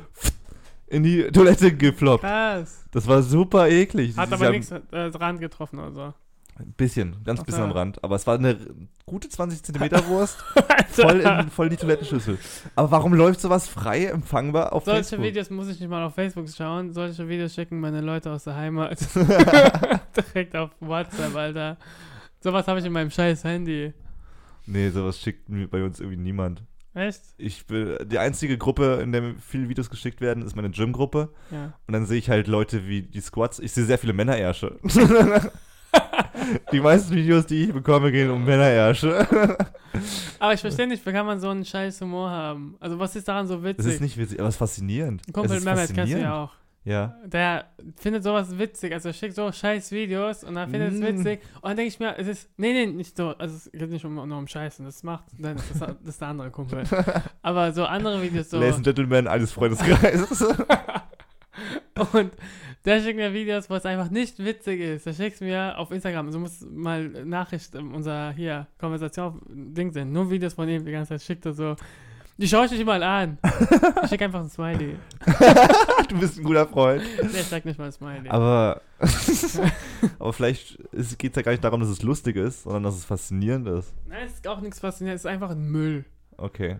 [0.86, 2.22] in die Toilette gefloppt.
[2.24, 2.84] Krass.
[2.92, 4.16] Das war super eklig.
[4.16, 6.14] Hat Sie aber nichts äh, dran getroffen oder so.
[6.60, 8.02] Ein bisschen, ganz Ach, bisschen am Rand.
[8.04, 8.56] Aber es war eine
[9.06, 10.38] gute 20 Zentimeter Wurst,
[10.90, 12.38] voll in, voll in die Toilettenschüssel.
[12.76, 15.24] Aber warum läuft sowas frei empfangbar auf Solche Facebook?
[15.24, 16.92] Videos muss ich nicht mal auf Facebook schauen.
[16.92, 18.98] Solche Videos schicken meine Leute aus der Heimat
[20.16, 21.76] direkt auf WhatsApp, Alter.
[22.40, 23.92] Sowas habe ich in meinem scheiß Handy.
[24.66, 26.62] Nee, sowas schickt bei uns irgendwie niemand.
[26.94, 27.20] Echt?
[27.38, 31.28] Ich will, die einzige Gruppe, in der viele Videos geschickt werden, ist meine Gym-Gruppe.
[31.50, 31.72] Ja.
[31.86, 33.60] Und dann sehe ich halt Leute wie die Squats.
[33.60, 34.76] Ich sehe sehr viele Männerärsche.
[36.72, 39.26] Die meisten Videos, die ich bekomme, gehen um Männerärsche.
[40.38, 42.76] Aber ich verstehe nicht, wie kann man so einen scheiß Humor haben?
[42.80, 43.94] Also was ist daran so Das witzig?
[43.94, 45.22] ist nicht witzig, aber es ist faszinierend.
[45.32, 46.52] Kumpel es ist Mehmet kennst du ja auch.
[46.82, 47.14] Ja.
[47.26, 47.66] Der
[47.96, 51.02] findet sowas witzig, also er schickt so scheiß Videos und dann findet Mm.
[51.02, 53.70] es witzig und dann denke ich mir, es ist, nee, nee, nicht so, also es
[53.70, 56.50] geht nicht um, nur um Scheißen, das macht, nein, das ist, das ist der andere
[56.50, 56.84] Kumpel.
[57.42, 60.42] Aber so andere Videos so, Ladies and Gentlemen eines Freundeskreises.
[62.12, 62.32] Und
[62.84, 65.06] der schickt mir Videos, wo es einfach nicht witzig ist.
[65.06, 66.26] Der schickt mir auf Instagram.
[66.26, 70.12] Also muss mal Nachricht, ähm, unser hier, Konversation auf Ding sind.
[70.12, 71.76] Nur Videos von ihm die ganze Zeit schickt er so.
[72.38, 73.36] Die schaue ich nicht mal an.
[74.02, 74.96] Ich schicke einfach ein Smiley.
[76.08, 77.02] du bist ein guter Freund.
[77.22, 78.30] Der schickt nicht mal ein Smiley.
[78.30, 78.80] Aber,
[80.18, 80.78] aber vielleicht
[81.18, 83.92] geht es ja gar nicht darum, dass es lustig ist, sondern dass es faszinierend ist.
[84.06, 85.20] Nein, es ist auch nichts Faszinierendes.
[85.20, 86.06] Es ist einfach ein Müll.
[86.38, 86.78] Okay.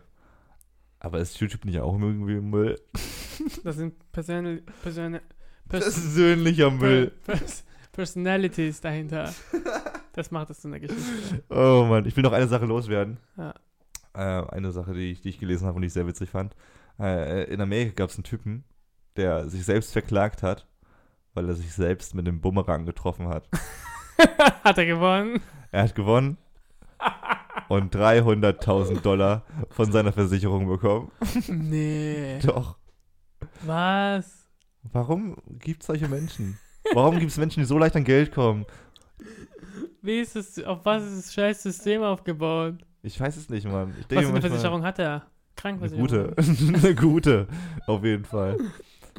[0.99, 2.81] Aber ist YouTube nicht auch irgendwie Müll?
[3.65, 5.40] Das sind Persönl Persönl Pers
[5.71, 7.13] Persönlicher Müll.
[7.25, 9.33] Pers Personalities dahinter.
[10.13, 11.43] Das macht es zu einer Geschichte.
[11.49, 13.19] Oh Mann, ich will noch eine Sache loswerden.
[13.37, 13.55] Ja.
[14.15, 16.55] Äh, eine Sache, die ich, die ich gelesen habe und die ich sehr witzig fand.
[16.99, 18.65] Äh, in Amerika gab es einen Typen,
[19.17, 20.67] der sich selbst verklagt hat,
[21.35, 23.49] weil er sich selbst mit dem Bumerang getroffen hat.
[24.65, 25.41] Hat er gewonnen?
[25.73, 26.37] Er hat gewonnen
[27.69, 31.11] und 300.000 Dollar von seiner Versicherung bekommen.
[31.49, 32.41] Nee.
[32.43, 32.77] Doch.
[33.63, 34.40] Was?
[34.83, 36.59] Warum gibt es solche Menschen?
[36.95, 38.65] Warum gibt es Menschen, die so leicht an Geld kommen?
[40.03, 42.77] Wie ist es, auf was ist das scheiß System aufgebaut?
[43.03, 43.91] Ich weiß es nicht, Mann.
[43.91, 45.13] Ich Was denke für eine Versicherung hat er?
[45.13, 45.23] Eine
[45.57, 46.35] Krankenversicherung.
[46.35, 46.35] gute.
[46.87, 47.49] eine gute,
[47.87, 48.57] auf jeden Fall.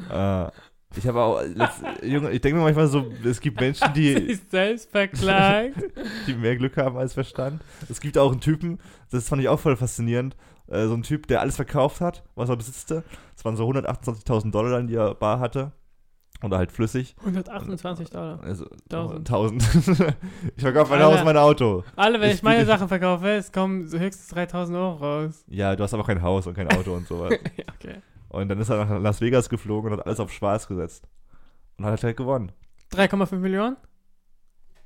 [0.09, 0.49] Äh,
[0.95, 4.41] ich habe auch, letzt, Junge, ich denke mir manchmal so, es gibt Menschen, die, Sich
[4.49, 5.77] selbst verklagt.
[6.27, 7.61] die mehr Glück haben als Verstand.
[7.89, 10.35] Es gibt auch einen Typen, das fand ich auch voll faszinierend,
[10.71, 13.03] äh, so ein Typ, der alles verkauft hat, was er besitzte.
[13.35, 15.71] Das waren so 128.000 Dollar, die er bar hatte.
[16.43, 17.15] Oder halt flüssig.
[17.19, 18.41] 128 Dollar.
[18.41, 19.29] Also, 1000.
[19.29, 19.63] 1000.
[20.55, 21.03] ich verkaufe mein.
[21.03, 21.83] Haus, mein Auto.
[21.95, 25.43] Alle, wenn Ich ich, meine Sachen verkaufe, es kommen so höchstens 3000 Euro raus.
[25.47, 27.31] Ja, du hast aber kein Haus und kein Auto und sowas.
[27.57, 27.97] ja, okay.
[28.29, 31.07] Und dann ist er nach Las Vegas geflogen und hat alles auf schwarz gesetzt.
[31.77, 32.51] Und hat halt gewonnen.
[32.93, 33.77] 3,5 Millionen?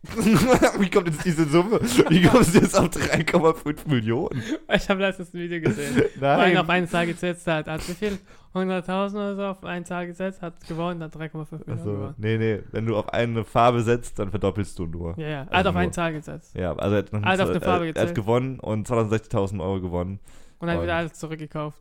[0.80, 1.80] Wie kommt jetzt diese Summe?
[2.10, 4.42] Wie kommst du jetzt auf 3,5 Millionen?
[4.74, 5.96] Ich habe letztens ein Video gesehen.
[6.16, 6.58] wo Nein.
[6.58, 7.68] auf eine Zahl gesetzt hat.
[7.68, 8.18] Hat wie viel?
[8.54, 12.14] 100.000 oder so auf eine Zahl gesetzt, hat gewonnen, hat 3,5 Millionen gewonnen.
[12.18, 12.62] nee, nee.
[12.72, 15.14] Wenn du auf eine Farbe setzt, dann verdoppelst du nur.
[15.20, 15.40] Ja, ja.
[15.42, 16.56] Also hat auf nur- eine Zahl gesetzt.
[16.56, 19.82] Ja, also er hat, noch Also auf eine Farbe er hat gewonnen und 260.000 Euro
[19.82, 20.20] gewonnen.
[20.60, 21.78] Und dann Und- wieder alles zurückgekauft.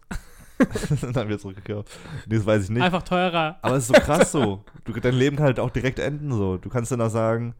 [1.13, 1.91] dann wieder zurückgekauft.
[2.27, 2.83] Nee, das weiß ich nicht.
[2.83, 3.57] Einfach teurer.
[3.63, 4.65] Aber es ist so krass so.
[4.85, 6.57] Du, dein Leben kann halt auch direkt enden so.
[6.59, 7.55] Du kannst dann auch sagen,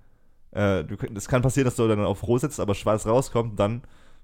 [0.55, 3.83] äh, du, es kann passieren, dass du dann auf Rot sitzt, aber schwarz rauskommt, dann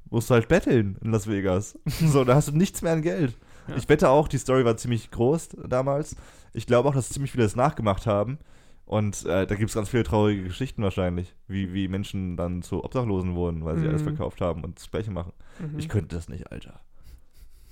[0.08, 1.78] musst du halt betteln in Las Vegas.
[1.86, 3.36] so, da hast du nichts mehr an Geld.
[3.68, 3.76] Ja.
[3.76, 6.16] Ich wette auch, die Story war ziemlich groß damals.
[6.52, 8.38] Ich glaube auch, dass ziemlich viele das nachgemacht haben.
[8.86, 12.82] Und äh, da gibt es ganz viele traurige Geschichten wahrscheinlich, wie, wie Menschen dann zu
[12.82, 14.16] Obdachlosen wurden, weil sie alles Mhm.
[14.16, 15.32] verkauft haben und das Gleiche machen.
[15.60, 15.78] Mhm.
[15.78, 16.80] Ich könnte das nicht, Alter.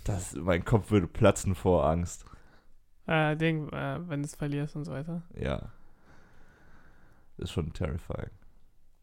[0.05, 2.25] Das, mein Kopf würde platzen vor Angst.
[3.07, 5.23] äh, Ding, äh, wenn du es verlierst und so weiter.
[5.35, 5.73] Ja.
[7.39, 8.31] Ist schon terrifying.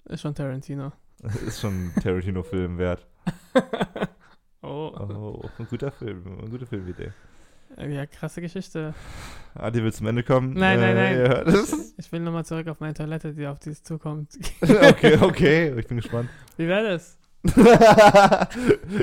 [0.06, 0.92] Ist schon Tarantino.
[1.48, 3.06] Ist schon ein Tarantino-Film wert.
[4.62, 4.92] oh.
[4.98, 7.12] Oh, ein guter Film, eine gute Filmidee.
[7.78, 8.94] Äh, Ja, krasse Geschichte.
[9.56, 10.54] Adi, willst du zum Ende kommen?
[10.54, 11.16] Nein, nein, nein.
[11.16, 11.94] ihr hört es.
[11.98, 14.38] Ich will nochmal zurück auf meine Toilette, die auf dieses zukommt.
[14.62, 16.30] okay, okay, ich bin gespannt.
[16.58, 17.18] Wie wäre das?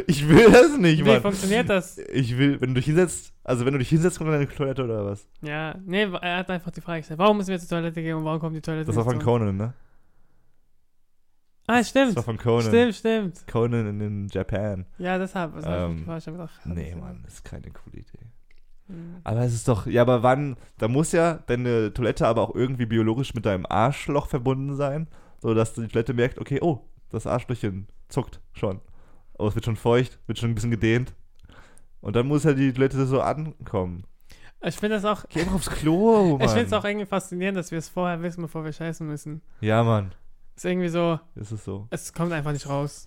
[0.07, 1.23] ich will das nicht, Wie Mann.
[1.23, 1.99] funktioniert das?
[1.99, 5.05] Ich will, wenn du dich hinsetzt, also wenn du dich hinsetzt, kommt deine Toilette oder
[5.07, 5.29] was?
[5.43, 8.25] Ja, nee, er hat einfach die Frage gestellt, warum müssen wir zur Toilette gehen und
[8.25, 9.21] warum kommt die Toilette Das war von?
[9.21, 9.75] Conan, ne?
[11.67, 12.17] Ah, Das stimmt.
[12.17, 12.63] war von Conan.
[12.63, 13.47] Stimmt, stimmt.
[13.47, 14.85] Conan in, in Japan.
[14.99, 15.55] Ja, deshalb.
[15.55, 16.19] Das Ähm, gefragt.
[16.27, 18.27] Ich gedacht, ach, Nee, das- Mann, das ist keine coole Idee.
[18.89, 19.17] Hm.
[19.23, 22.87] Aber es ist doch, ja, aber wann, da muss ja deine Toilette aber auch irgendwie
[22.87, 25.07] biologisch mit deinem Arschloch verbunden sein,
[25.41, 28.81] so dass die Toilette merkt, okay, oh, das Arschlöchchen zuckt schon.
[29.39, 31.15] Oh, es wird schon feucht, wird schon ein bisschen gedehnt.
[32.01, 34.05] Und dann muss ja die Toilette so ankommen.
[34.65, 35.25] Ich finde das auch.
[35.29, 36.43] Geh einfach aufs Klo, Mann.
[36.47, 39.43] Ich finde es auch irgendwie faszinierend, dass wir es vorher wissen, bevor wir scheißen müssen.
[39.61, 40.13] Ja, Mann,
[40.57, 41.87] Ist irgendwie so, ist es so.
[41.91, 43.07] es kommt einfach nicht raus.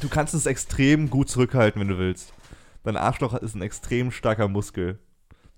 [0.00, 2.32] Du kannst es extrem gut zurückhalten, wenn du willst.
[2.82, 4.98] Dein Arschloch ist ein extrem starker Muskel.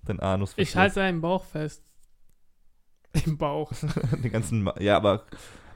[0.03, 0.53] Dein Anus.
[0.57, 1.83] Ich halte seinen Bauch fest.
[3.25, 3.71] Im Bauch.
[4.23, 5.25] den ganzen, Ma- ja, aber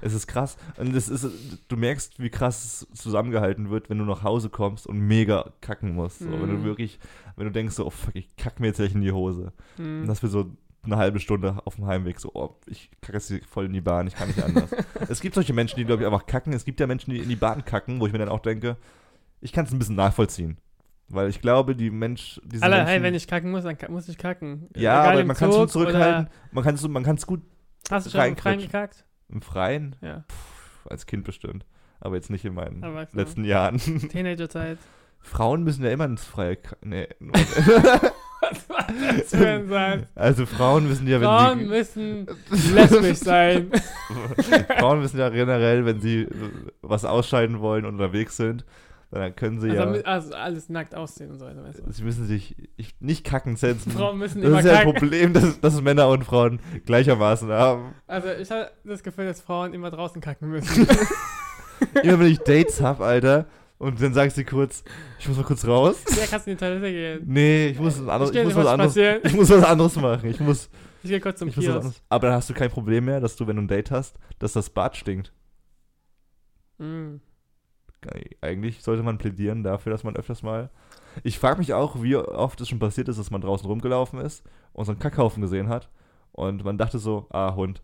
[0.01, 0.57] es ist krass.
[0.77, 1.25] Und es ist,
[1.67, 5.95] du merkst, wie krass es zusammengehalten wird, wenn du nach Hause kommst und mega kacken
[5.95, 6.19] musst.
[6.19, 6.63] So, Wenn du Mhm.
[6.63, 6.99] wirklich,
[7.35, 9.53] wenn du denkst so, oh fuck, ich kack mir jetzt gleich in die Hose.
[9.77, 10.07] Und Hm.
[10.07, 10.51] das für so
[10.83, 14.07] eine halbe Stunde auf dem Heimweg so, oh, ich kacke jetzt voll in die Bahn,
[14.07, 14.69] ich kann nicht anders.
[15.09, 16.53] es gibt solche Menschen, die, glaube ich, einfach kacken.
[16.53, 18.77] Es gibt ja Menschen, die in die Bahn kacken, wo ich mir dann auch denke,
[19.41, 20.57] ich kann es ein bisschen nachvollziehen.
[21.09, 24.07] Weil ich glaube, die Mensch, diese Alter, Menschen, hey, wenn ich kacken muss, dann muss
[24.09, 24.69] ich kacken.
[24.75, 26.29] ja, Egal aber man kann es schon zurückhalten.
[26.51, 27.41] Man kann es man kann's gut
[27.91, 29.05] Hast du schon im Freien gekackt?
[29.29, 30.23] im Freien, Ja.
[30.89, 31.65] als Kind bestimmt.
[31.99, 33.77] Aber jetzt nicht in meinen letzten Jahren.
[33.77, 34.77] Teenagerzeit.
[35.19, 36.57] Frauen müssen ja immer ins Freie.
[36.57, 37.07] ka- Nee.
[38.53, 38.87] Was war
[39.17, 40.01] das für ein Satz?
[40.15, 41.65] also Frauen müssen ja, wenn Frauen sie.
[41.65, 42.27] müssen
[42.73, 43.71] lesbisch sein.
[44.79, 46.27] Frauen müssen ja generell, wenn sie
[46.81, 48.65] was ausscheiden wollen und unterwegs sind,
[49.11, 50.01] dann können sie Also, ja.
[50.05, 51.61] also alles nackt aussehen und so weiter.
[51.89, 53.91] Sie müssen sich ich, nicht kacken setzen.
[53.91, 54.91] Frauen müssen Das immer ist ja ein.
[54.91, 57.93] Problem, dass, dass Männer und Frauen gleichermaßen haben.
[58.07, 60.87] Also ich habe das Gefühl, dass Frauen immer draußen kacken müssen.
[62.01, 63.45] Immer wenn ich Dates hab, Alter,
[63.77, 64.83] und dann sagst du kurz,
[65.19, 66.03] ich muss mal kurz raus.
[66.09, 67.21] ja, kannst du in die Toilette gehen.
[67.25, 68.93] Nee, ich muss, anderes, Ich ich muss was anderes.
[68.93, 69.21] spazieren.
[69.23, 70.29] Ich muss was anderes machen.
[70.29, 70.69] Ich muss,
[71.03, 72.01] Ich gehe kurz zum Kiosk.
[72.09, 74.53] Aber dann hast du kein Problem mehr, dass du, wenn du ein Date hast, dass
[74.53, 75.33] das Bad stinkt.
[76.77, 77.17] Mm.
[78.41, 80.69] eigentlich sollte man plädieren dafür, dass man öfters mal.
[81.23, 84.43] Ich frage mich auch, wie oft es schon passiert ist, dass man draußen rumgelaufen ist
[84.73, 85.89] und so einen Kackhaufen gesehen hat
[86.31, 87.81] und man dachte so, ah, Hund.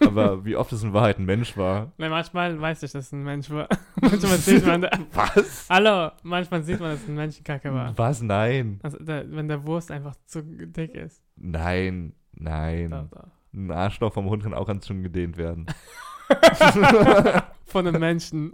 [0.00, 1.92] Aber wie oft es in Wahrheit ein Mensch war.
[1.98, 3.68] Nein, manchmal weiß ich, dass es ein Mensch war.
[4.00, 4.82] manchmal sieht man.
[4.82, 5.66] Da, Was?
[5.70, 7.96] Hallo, manchmal sieht man, dass es ein Menschenkacke war.
[7.96, 8.22] Was?
[8.22, 8.80] Nein.
[8.82, 11.22] Also, da, wenn der Wurst einfach zu dick ist.
[11.36, 12.14] Nein.
[12.32, 12.90] Nein.
[12.90, 13.30] Da, da.
[13.54, 15.66] Ein Arschloch vom Hund kann auch ganz schön gedehnt werden.
[17.66, 18.52] Von einem Menschen.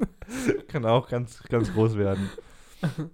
[0.69, 2.31] kann auch ganz, ganz groß werden.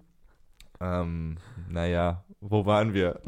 [0.81, 1.37] ähm,
[1.69, 3.21] naja, wo waren wir?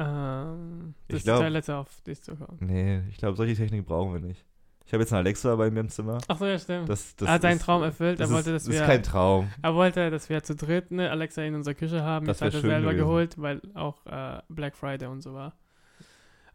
[0.00, 2.58] Ähm, Ich das ist glaub- der letzte auf dich zu kommen.
[2.60, 4.44] nee, ich glaube, solche Technik brauchen wir nicht.
[4.86, 6.18] Ich habe jetzt eine Alexa bei mir im Zimmer.
[6.26, 6.88] Achso, ja, stimmt.
[6.88, 8.18] Das, das er hat seinen ist- Traum erfüllt.
[8.18, 8.80] Das er wollte, ist, dass das wir.
[8.80, 9.48] ist kein Traum.
[9.62, 12.26] Er wollte, dass wir zu dritt eine Alexa in unserer Küche haben.
[12.26, 12.96] Das hat er selber gewesen.
[12.98, 15.54] geholt, weil auch äh, Black Friday und so war.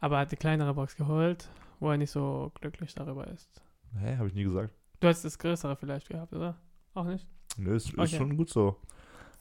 [0.01, 1.47] Aber er hat die kleinere Box geholt,
[1.79, 3.61] wo er nicht so glücklich darüber ist.
[3.97, 4.73] Hä, habe ich nie gesagt.
[4.99, 6.57] Du hast das größere vielleicht gehabt, oder?
[6.93, 7.25] Auch nicht?
[7.57, 8.17] Nö, ist, ist Okay.
[8.17, 8.75] schon gut so.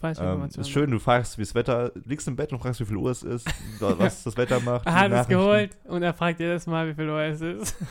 [0.05, 2.85] Falsche Ähm, ist schön, du fragst, wie das Wetter, liegst im Bett und fragst, wie
[2.85, 3.49] viel Uhr es ist,
[3.81, 4.85] was das Wetter macht.
[4.85, 7.77] Er hat es geholt und er fragt jedes Mal, wie viel Uhr es ist.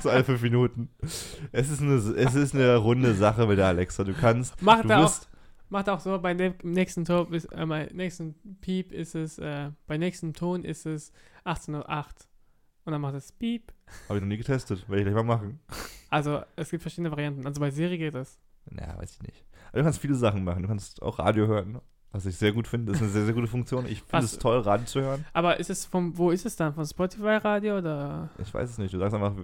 [0.00, 0.88] So alle fünf Minuten.
[1.52, 4.04] Es ist eine, es ist eine runde Sache mit der Alexa.
[4.04, 5.12] Du kannst, Macht du er auch,
[5.68, 9.70] macht auch so, bei dem nächsten Ton ist, äh, bei nächsten Piep ist es, äh,
[9.86, 11.12] bei nächsten Ton ist es
[11.44, 12.04] 18.08
[12.84, 13.72] Und dann macht es Piep.
[14.08, 15.60] habe ich noch nie getestet, werde ich gleich mal machen.
[16.10, 17.46] Also es gibt verschiedene Varianten.
[17.46, 18.38] Also bei Siri geht es.
[18.70, 19.44] Ja, weiß ich nicht.
[19.70, 20.62] Aber du kannst viele Sachen machen.
[20.62, 22.92] Du kannst auch Radio hören, was ich sehr gut finde.
[22.92, 23.84] Das ist eine sehr, sehr gute Funktion.
[23.86, 25.24] Ich finde es toll, Radio zu hören.
[25.32, 26.72] Aber ist es vom, wo ist es dann?
[26.72, 28.30] Von Spotify Radio oder?
[28.38, 28.94] Ich weiß es nicht.
[28.94, 29.34] Du sagst einfach,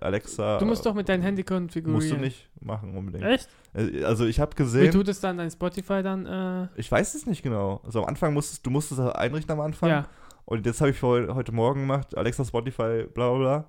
[0.00, 0.58] Alexa.
[0.58, 2.00] Du musst doch mit deinem Handy konfigurieren.
[2.00, 3.24] Musst du nicht machen unbedingt.
[3.24, 3.48] Echt?
[3.74, 6.26] Äh, Also ich habe Wie gesehen, tut es dann dein Spotify dann?
[6.26, 7.80] Äh, ich weiß es nicht genau.
[7.84, 9.88] Also am Anfang musstest du musstest es einrichten am Anfang.
[9.90, 10.06] ja.
[10.44, 13.64] Und jetzt habe ich heute Morgen gemacht, Alexa Spotify, bla bla bla.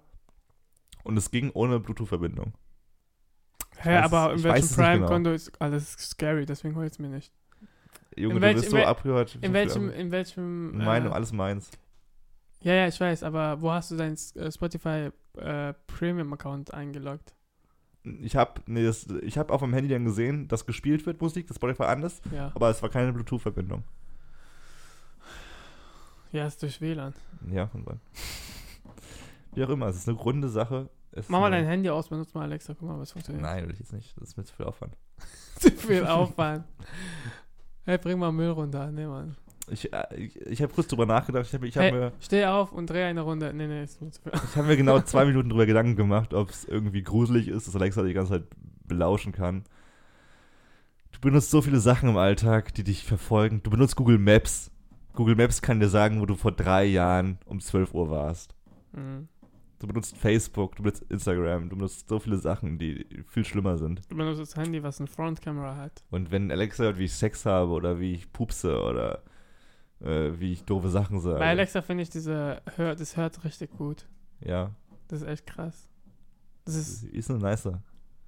[1.04, 2.54] Und es ging ohne Bluetooth-Verbindung.
[3.82, 4.88] Hä, weiß aber in welchem nicht genau.
[4.88, 7.32] Prime-Konto ist alles scary, deswegen hol ich es mir nicht.
[8.16, 9.38] Junge, In du welch- bist in so abgehört.
[9.42, 10.72] In welchem, in welchem.
[10.74, 11.70] In meinem, äh, alles meins.
[12.62, 17.34] ja, ja, ich weiß, aber wo hast du deinen äh, Spotify äh, Premium-Account eingeloggt?
[18.04, 21.48] Ich habe nee, das- ich hab auf dem Handy dann gesehen, dass gespielt wird Musik,
[21.48, 22.52] das Spotify an ist, Ja.
[22.56, 23.84] aber es war keine Bluetooth-Verbindung.
[26.32, 27.14] Ja, ist durch WLAN.
[27.50, 28.00] Ja, kann sein.
[29.54, 30.90] Wie auch immer, es ist eine runde Sache.
[31.28, 33.44] Mach mal dein Handy aus, benutzt mal Alexa, guck mal, was funktioniert.
[33.44, 34.14] Nein, will ich jetzt nicht.
[34.20, 34.96] Das ist mir zu viel Aufwand.
[35.60, 36.64] Zu viel Aufwand.
[37.86, 38.92] Hey, bring mal Müll runter.
[38.92, 39.36] Nee, Mann.
[39.72, 41.46] Ich, äh, ich, ich habe kurz drüber nachgedacht.
[41.48, 41.92] Ich habe ich hab Hey.
[41.92, 43.54] mir, Steh auf und dreh eine Runde.
[43.54, 44.32] Nee, nee, ist mir zu viel.
[44.34, 47.76] ich hab mir genau zwei Minuten drüber Gedanken gemacht, ob es irgendwie gruselig ist, dass
[47.76, 48.44] Alexa die ganze Zeit
[48.86, 49.64] belauschen kann.
[51.12, 53.62] Du benutzt so viele Sachen im Alltag, die dich verfolgen.
[53.64, 54.72] Du benutzt Google Maps.
[55.14, 58.56] Google Maps kann dir sagen, wo du vor drei Jahren um 12 Uhr warst.
[58.94, 59.28] Mhm.
[59.80, 64.02] Du benutzt Facebook, du benutzt Instagram, du benutzt so viele Sachen, die viel schlimmer sind.
[64.10, 66.04] Du benutzt das Handy, was eine Frontkamera hat.
[66.10, 69.24] Und wenn Alexa hört, wie ich Sex habe oder wie ich pupse oder
[70.02, 71.40] äh, wie ich doofe Sachen sage.
[71.40, 74.06] Bei Alexa finde ich diese, hör, das hört richtig gut.
[74.42, 74.72] Ja,
[75.08, 75.88] Das ist echt krass.
[76.66, 77.82] Das ist, sie ist eine nicer.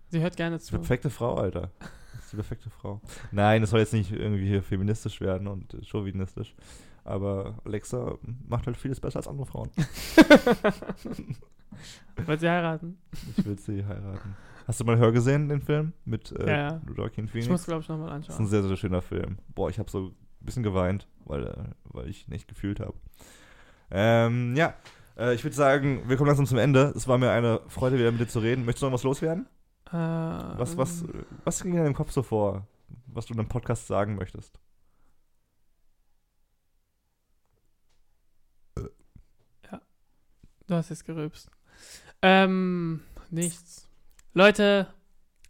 [0.08, 0.72] sie hört gerne zu.
[0.76, 1.70] perfekte Frau, Alter.
[2.14, 3.02] Das ist die perfekte Frau.
[3.32, 6.56] Nein, das soll jetzt nicht irgendwie hier feministisch werden und chauvinistisch.
[7.04, 8.16] Aber Alexa
[8.48, 9.70] macht halt vieles besser als andere Frauen.
[12.26, 12.98] Wollt sie heiraten?
[13.38, 14.36] Ich will sie heiraten.
[14.68, 15.94] Hast du mal Hör gesehen, den Film?
[16.06, 16.82] Mit äh, Ja.
[16.96, 17.50] Joaquin Ich Phoenix?
[17.50, 18.48] muss, glaube ich, nochmal Das ist ein anschauen.
[18.48, 19.38] sehr, sehr schöner Film.
[19.56, 22.94] Boah, ich habe so ein bisschen geweint, weil, äh, weil ich nicht gefühlt habe.
[23.90, 24.76] Ähm, ja,
[25.18, 26.94] äh, ich würde sagen, wir kommen langsam zum Ende.
[26.96, 28.64] Es war mir eine Freude, wieder mit dir zu reden.
[28.66, 29.48] Möchtest du noch was loswerden?
[29.88, 31.04] Äh, Was, was,
[31.44, 32.68] was ging in deinem Kopf so vor,
[33.08, 34.60] was du in einem Podcast sagen möchtest?
[40.72, 41.52] Du hast jetzt gerübst.
[42.22, 43.90] Ähm, nichts.
[44.34, 44.88] Leute,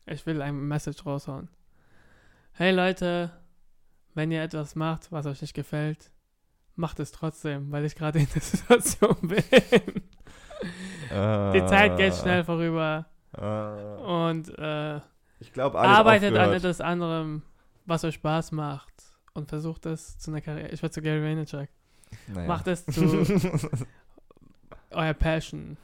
[0.07, 1.47] ich will ein Message raushauen.
[2.53, 3.31] Hey Leute,
[4.15, 6.09] wenn ihr etwas macht, was euch nicht gefällt,
[6.75, 9.43] macht es trotzdem, weil ich gerade in der Situation bin.
[11.11, 13.05] Die Zeit geht schnell vorüber
[13.37, 15.01] Äh, und äh,
[15.39, 16.63] ich glaube, arbeitet an aufgehört.
[16.63, 17.43] etwas anderem,
[17.85, 18.91] was euch Spaß macht
[19.35, 20.69] und versucht es zu einer Karriere.
[20.69, 21.69] Ich werde zu Gary Vaynerchuk.
[22.27, 22.47] Naja.
[22.47, 23.23] Macht es zu
[24.93, 25.77] euer Passion.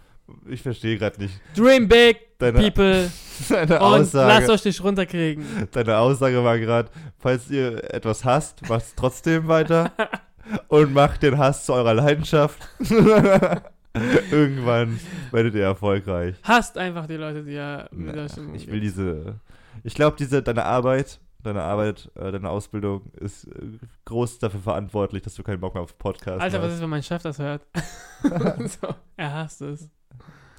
[0.49, 3.09] ich verstehe gerade nicht Dream big, deine, people.
[3.49, 4.51] deine Und lasst Aussage.
[4.51, 5.45] euch nicht runterkriegen.
[5.71, 6.89] Deine Aussage war gerade,
[7.19, 9.91] falls ihr etwas hasst, macht es trotzdem weiter
[10.67, 12.67] und macht den Hass zu eurer Leidenschaft.
[14.31, 14.99] Irgendwann
[15.31, 16.35] werdet ihr erfolgreich.
[16.43, 19.39] Hasst einfach die Leute, die ja mit Na, euch ich will diese.
[19.83, 25.23] Ich glaube, diese deine Arbeit, deine Arbeit, äh, deine Ausbildung ist äh, groß dafür verantwortlich,
[25.23, 26.75] dass du keinen Bock mehr auf Podcast Alter, was hast.
[26.75, 27.65] ist, wenn mein Chef das hört?
[28.23, 29.89] so, er hasst es.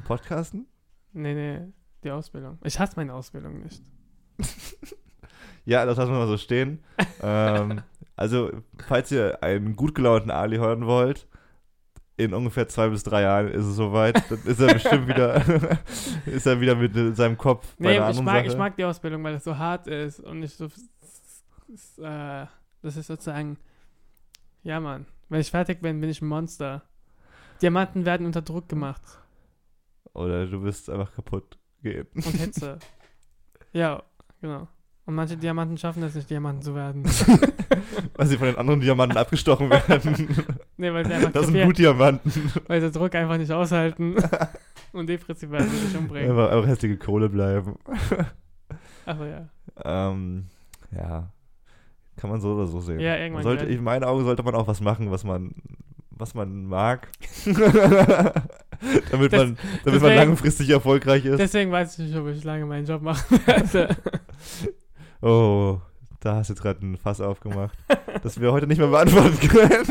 [0.06, 0.66] Podcasten?
[1.12, 1.60] Nee, nee,
[2.04, 2.58] die Ausbildung.
[2.64, 3.82] Ich hasse meine Ausbildung nicht.
[5.68, 6.82] Ja, das lassen wir mal so stehen.
[7.22, 7.82] ähm,
[8.16, 8.50] also,
[8.86, 11.27] falls ihr einen gut gelaunten Ali hören wollt,
[12.18, 14.22] in ungefähr zwei bis drei Jahren ist es soweit.
[14.30, 15.36] Dann ist er bestimmt wieder,
[16.26, 18.46] ist er wieder mit seinem Kopf bei Nee, einer ich anderen mag, Sache.
[18.48, 20.66] ich mag die Ausbildung, weil das so hart ist und nicht so.
[22.02, 22.46] Äh,
[22.82, 23.56] das ist sozusagen.
[24.64, 25.06] Ja, Mann.
[25.28, 26.82] Wenn ich fertig bin, bin ich ein Monster.
[27.62, 29.02] Diamanten werden unter Druck gemacht.
[30.12, 32.06] Oder du bist einfach kaputt gehen.
[32.14, 32.78] Und Hitze.
[33.72, 34.02] ja,
[34.40, 34.66] genau.
[35.06, 37.04] Und manche Diamanten schaffen es nicht, Diamanten zu werden.
[38.16, 40.46] Weil sie von den anderen Diamanten abgestochen werden.
[40.78, 42.32] Nee, weil sie einfach Das sind krepieren, gut Diamanten.
[42.66, 44.16] weil sie Druck einfach nicht aushalten.
[44.92, 46.30] und depressiv werden und sich umbringen.
[46.30, 47.76] Einfach, einfach hässliche Kohle bleiben.
[49.06, 49.48] Achso, ja.
[49.84, 50.46] Ähm,
[50.90, 51.30] ja.
[52.16, 52.98] Kann man so oder so sehen.
[53.00, 55.54] Ja, irgendwann Man sollte, in meinen Augen sollte man auch was machen, was man,
[56.10, 57.08] was man mag.
[57.44, 57.70] damit Das-
[58.90, 61.38] man, damit man deswegen- langfristig erfolgreich ist.
[61.38, 63.96] Deswegen weiß ich nicht, ob ich lange meinen Job machen werde.
[65.22, 65.80] Oh,
[66.20, 67.76] da hast du jetzt gerade ein Fass aufgemacht,
[68.22, 69.86] das wir heute nicht mehr beantworten können.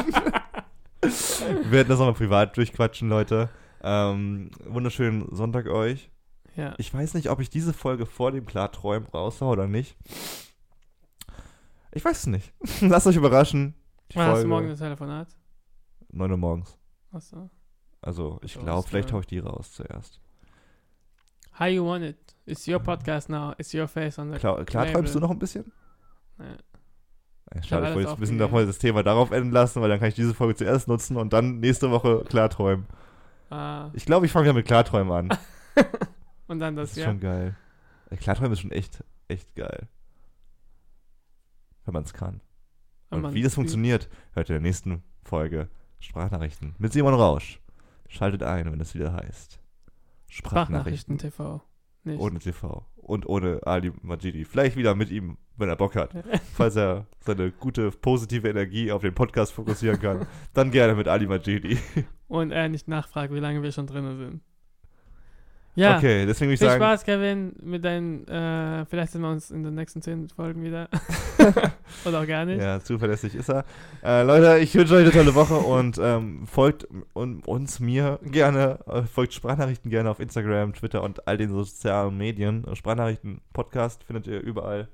[1.01, 3.49] Wir werden das nochmal privat durchquatschen, Leute.
[3.81, 6.09] Ähm, wunderschönen Sonntag euch.
[6.55, 6.73] ja.
[6.77, 9.95] Ich weiß nicht, ob ich diese Folge vor dem Klarträumen raushaue oder nicht.
[11.91, 12.53] Ich weiß es nicht.
[12.81, 13.75] Lasst euch überraschen.
[14.11, 15.27] Die Wann hast du morgen das Telefonat?
[16.09, 16.77] 9 Uhr morgens.
[17.11, 17.49] Achso.
[18.01, 20.21] Also, ich glaube, vielleicht haue ich die raus zuerst.
[21.59, 22.17] How you want it?
[22.45, 23.53] It's your podcast now.
[23.57, 24.37] It's your face on the.
[24.37, 25.71] Klar, klar träumst du noch ein bisschen?
[26.39, 26.55] Ja.
[27.53, 29.99] Ja, Schade, ich wollte jetzt ein bisschen nochmal das Thema darauf enden lassen, weil dann
[29.99, 32.85] kann ich diese Folge zuerst nutzen und dann nächste Woche Klarträumen.
[33.49, 35.37] Ah, Ich glaube, ich fange wieder mit Klarträumen an.
[36.47, 37.05] und dann Das das, ist ja.
[37.05, 37.55] schon geil.
[38.19, 39.87] Klarträumen ist schon echt, echt geil.
[41.85, 42.41] Wenn man es kann.
[43.09, 45.69] Wenn Und wie das funktioniert, hört ihr in der nächsten Folge
[45.99, 47.61] Sprachnachrichten mit Simon Rausch.
[48.09, 49.59] Schaltet ein, wenn es wieder heißt.
[50.27, 51.17] Sprachnachrichten Sprachnachrichten.
[51.17, 51.61] TV.
[52.03, 52.19] Nicht.
[52.19, 52.85] Ohne TV.
[52.95, 54.45] Und ohne Ali Majidi.
[54.45, 56.12] Vielleicht wieder mit ihm, wenn er Bock hat.
[56.53, 61.28] Falls er seine gute, positive Energie auf den Podcast fokussieren kann, dann gerne mit Ali
[61.28, 61.78] Majidi.
[62.28, 64.41] Und er nicht nachfragt, wie lange wir schon drin sind.
[65.76, 65.97] Ja.
[65.97, 69.51] Okay, deswegen würde ich Viel sagen, Spaß, Kevin, mit deinen, äh, vielleicht sehen wir uns
[69.51, 70.89] in den nächsten zehn Folgen wieder.
[72.05, 72.60] Oder auch gar nicht.
[72.60, 73.64] ja, zuverlässig ist er.
[74.03, 78.80] Äh, Leute, ich wünsche euch eine tolle Woche und ähm, folgt un- uns, mir gerne,
[78.88, 82.66] äh, folgt Sprachnachrichten gerne auf Instagram, Twitter und all den sozialen Medien.
[82.74, 84.88] Sprachnachrichten, Podcast findet ihr überall,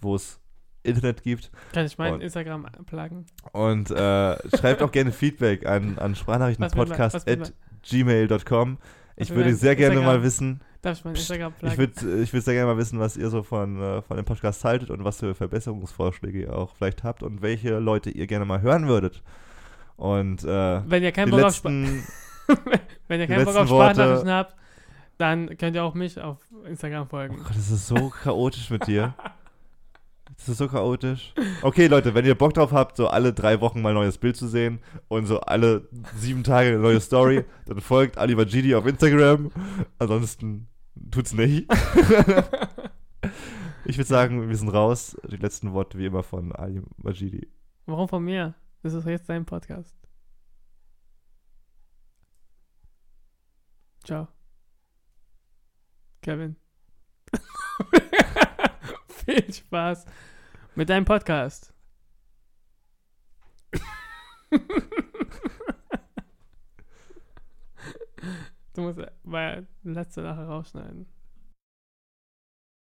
[0.00, 0.40] wo es
[0.82, 1.50] Internet gibt.
[1.72, 3.26] Kann ich meinen Und- Instagram pluggen?
[3.52, 7.52] Und äh, schreibt auch gerne Feedback an, an Was will man- was sprachnachrichtenpodcast will at
[7.82, 8.78] gmail.com.
[9.16, 10.16] Ich würde sehr gerne Instagram?
[10.18, 11.78] mal wissen, Darf ich meinen Instagram ich pluggen?
[11.78, 14.62] würde ich würd sehr gerne mal wissen, was ihr so von, äh, von dem Podcast
[14.64, 18.60] haltet und was für Verbesserungsvorschläge ihr auch vielleicht habt und welche Leute ihr gerne mal
[18.60, 19.22] hören würdet.
[19.96, 21.66] Und äh, Wenn ihr keinen Bock auf, Sp
[23.08, 24.54] wenn ihr die keinen Bock auf Sprachnachrichten habt,
[25.18, 27.36] dann könnt ihr auch mich auf Instagram oh folgen.
[27.38, 29.14] Gott, das ist so chaotisch mit dir.
[30.34, 31.32] Das ist so chaotisch.
[31.62, 34.36] Okay, Leute, wenn ihr Bock drauf habt, so alle drei Wochen mal ein neues Bild
[34.36, 38.86] zu sehen und so alle sieben Tage eine neue Story, dann folgt Ali Majidi auf
[38.86, 39.50] Instagram.
[39.98, 40.68] Ansonsten
[41.10, 41.70] tut's nicht.
[43.84, 45.16] ich würde sagen, wir sind raus.
[45.30, 47.48] Die letzten Worte wie immer von Ali Majidi.
[47.86, 48.54] Warum von mir?
[48.82, 49.94] Das ist jetzt dein Podcast.
[54.04, 54.28] Ciao.
[56.20, 56.56] Kevin.
[59.26, 60.06] Viel Spaß
[60.76, 61.74] mit deinem Podcast.
[68.74, 71.08] du musst mal letzte Sache rausschneiden.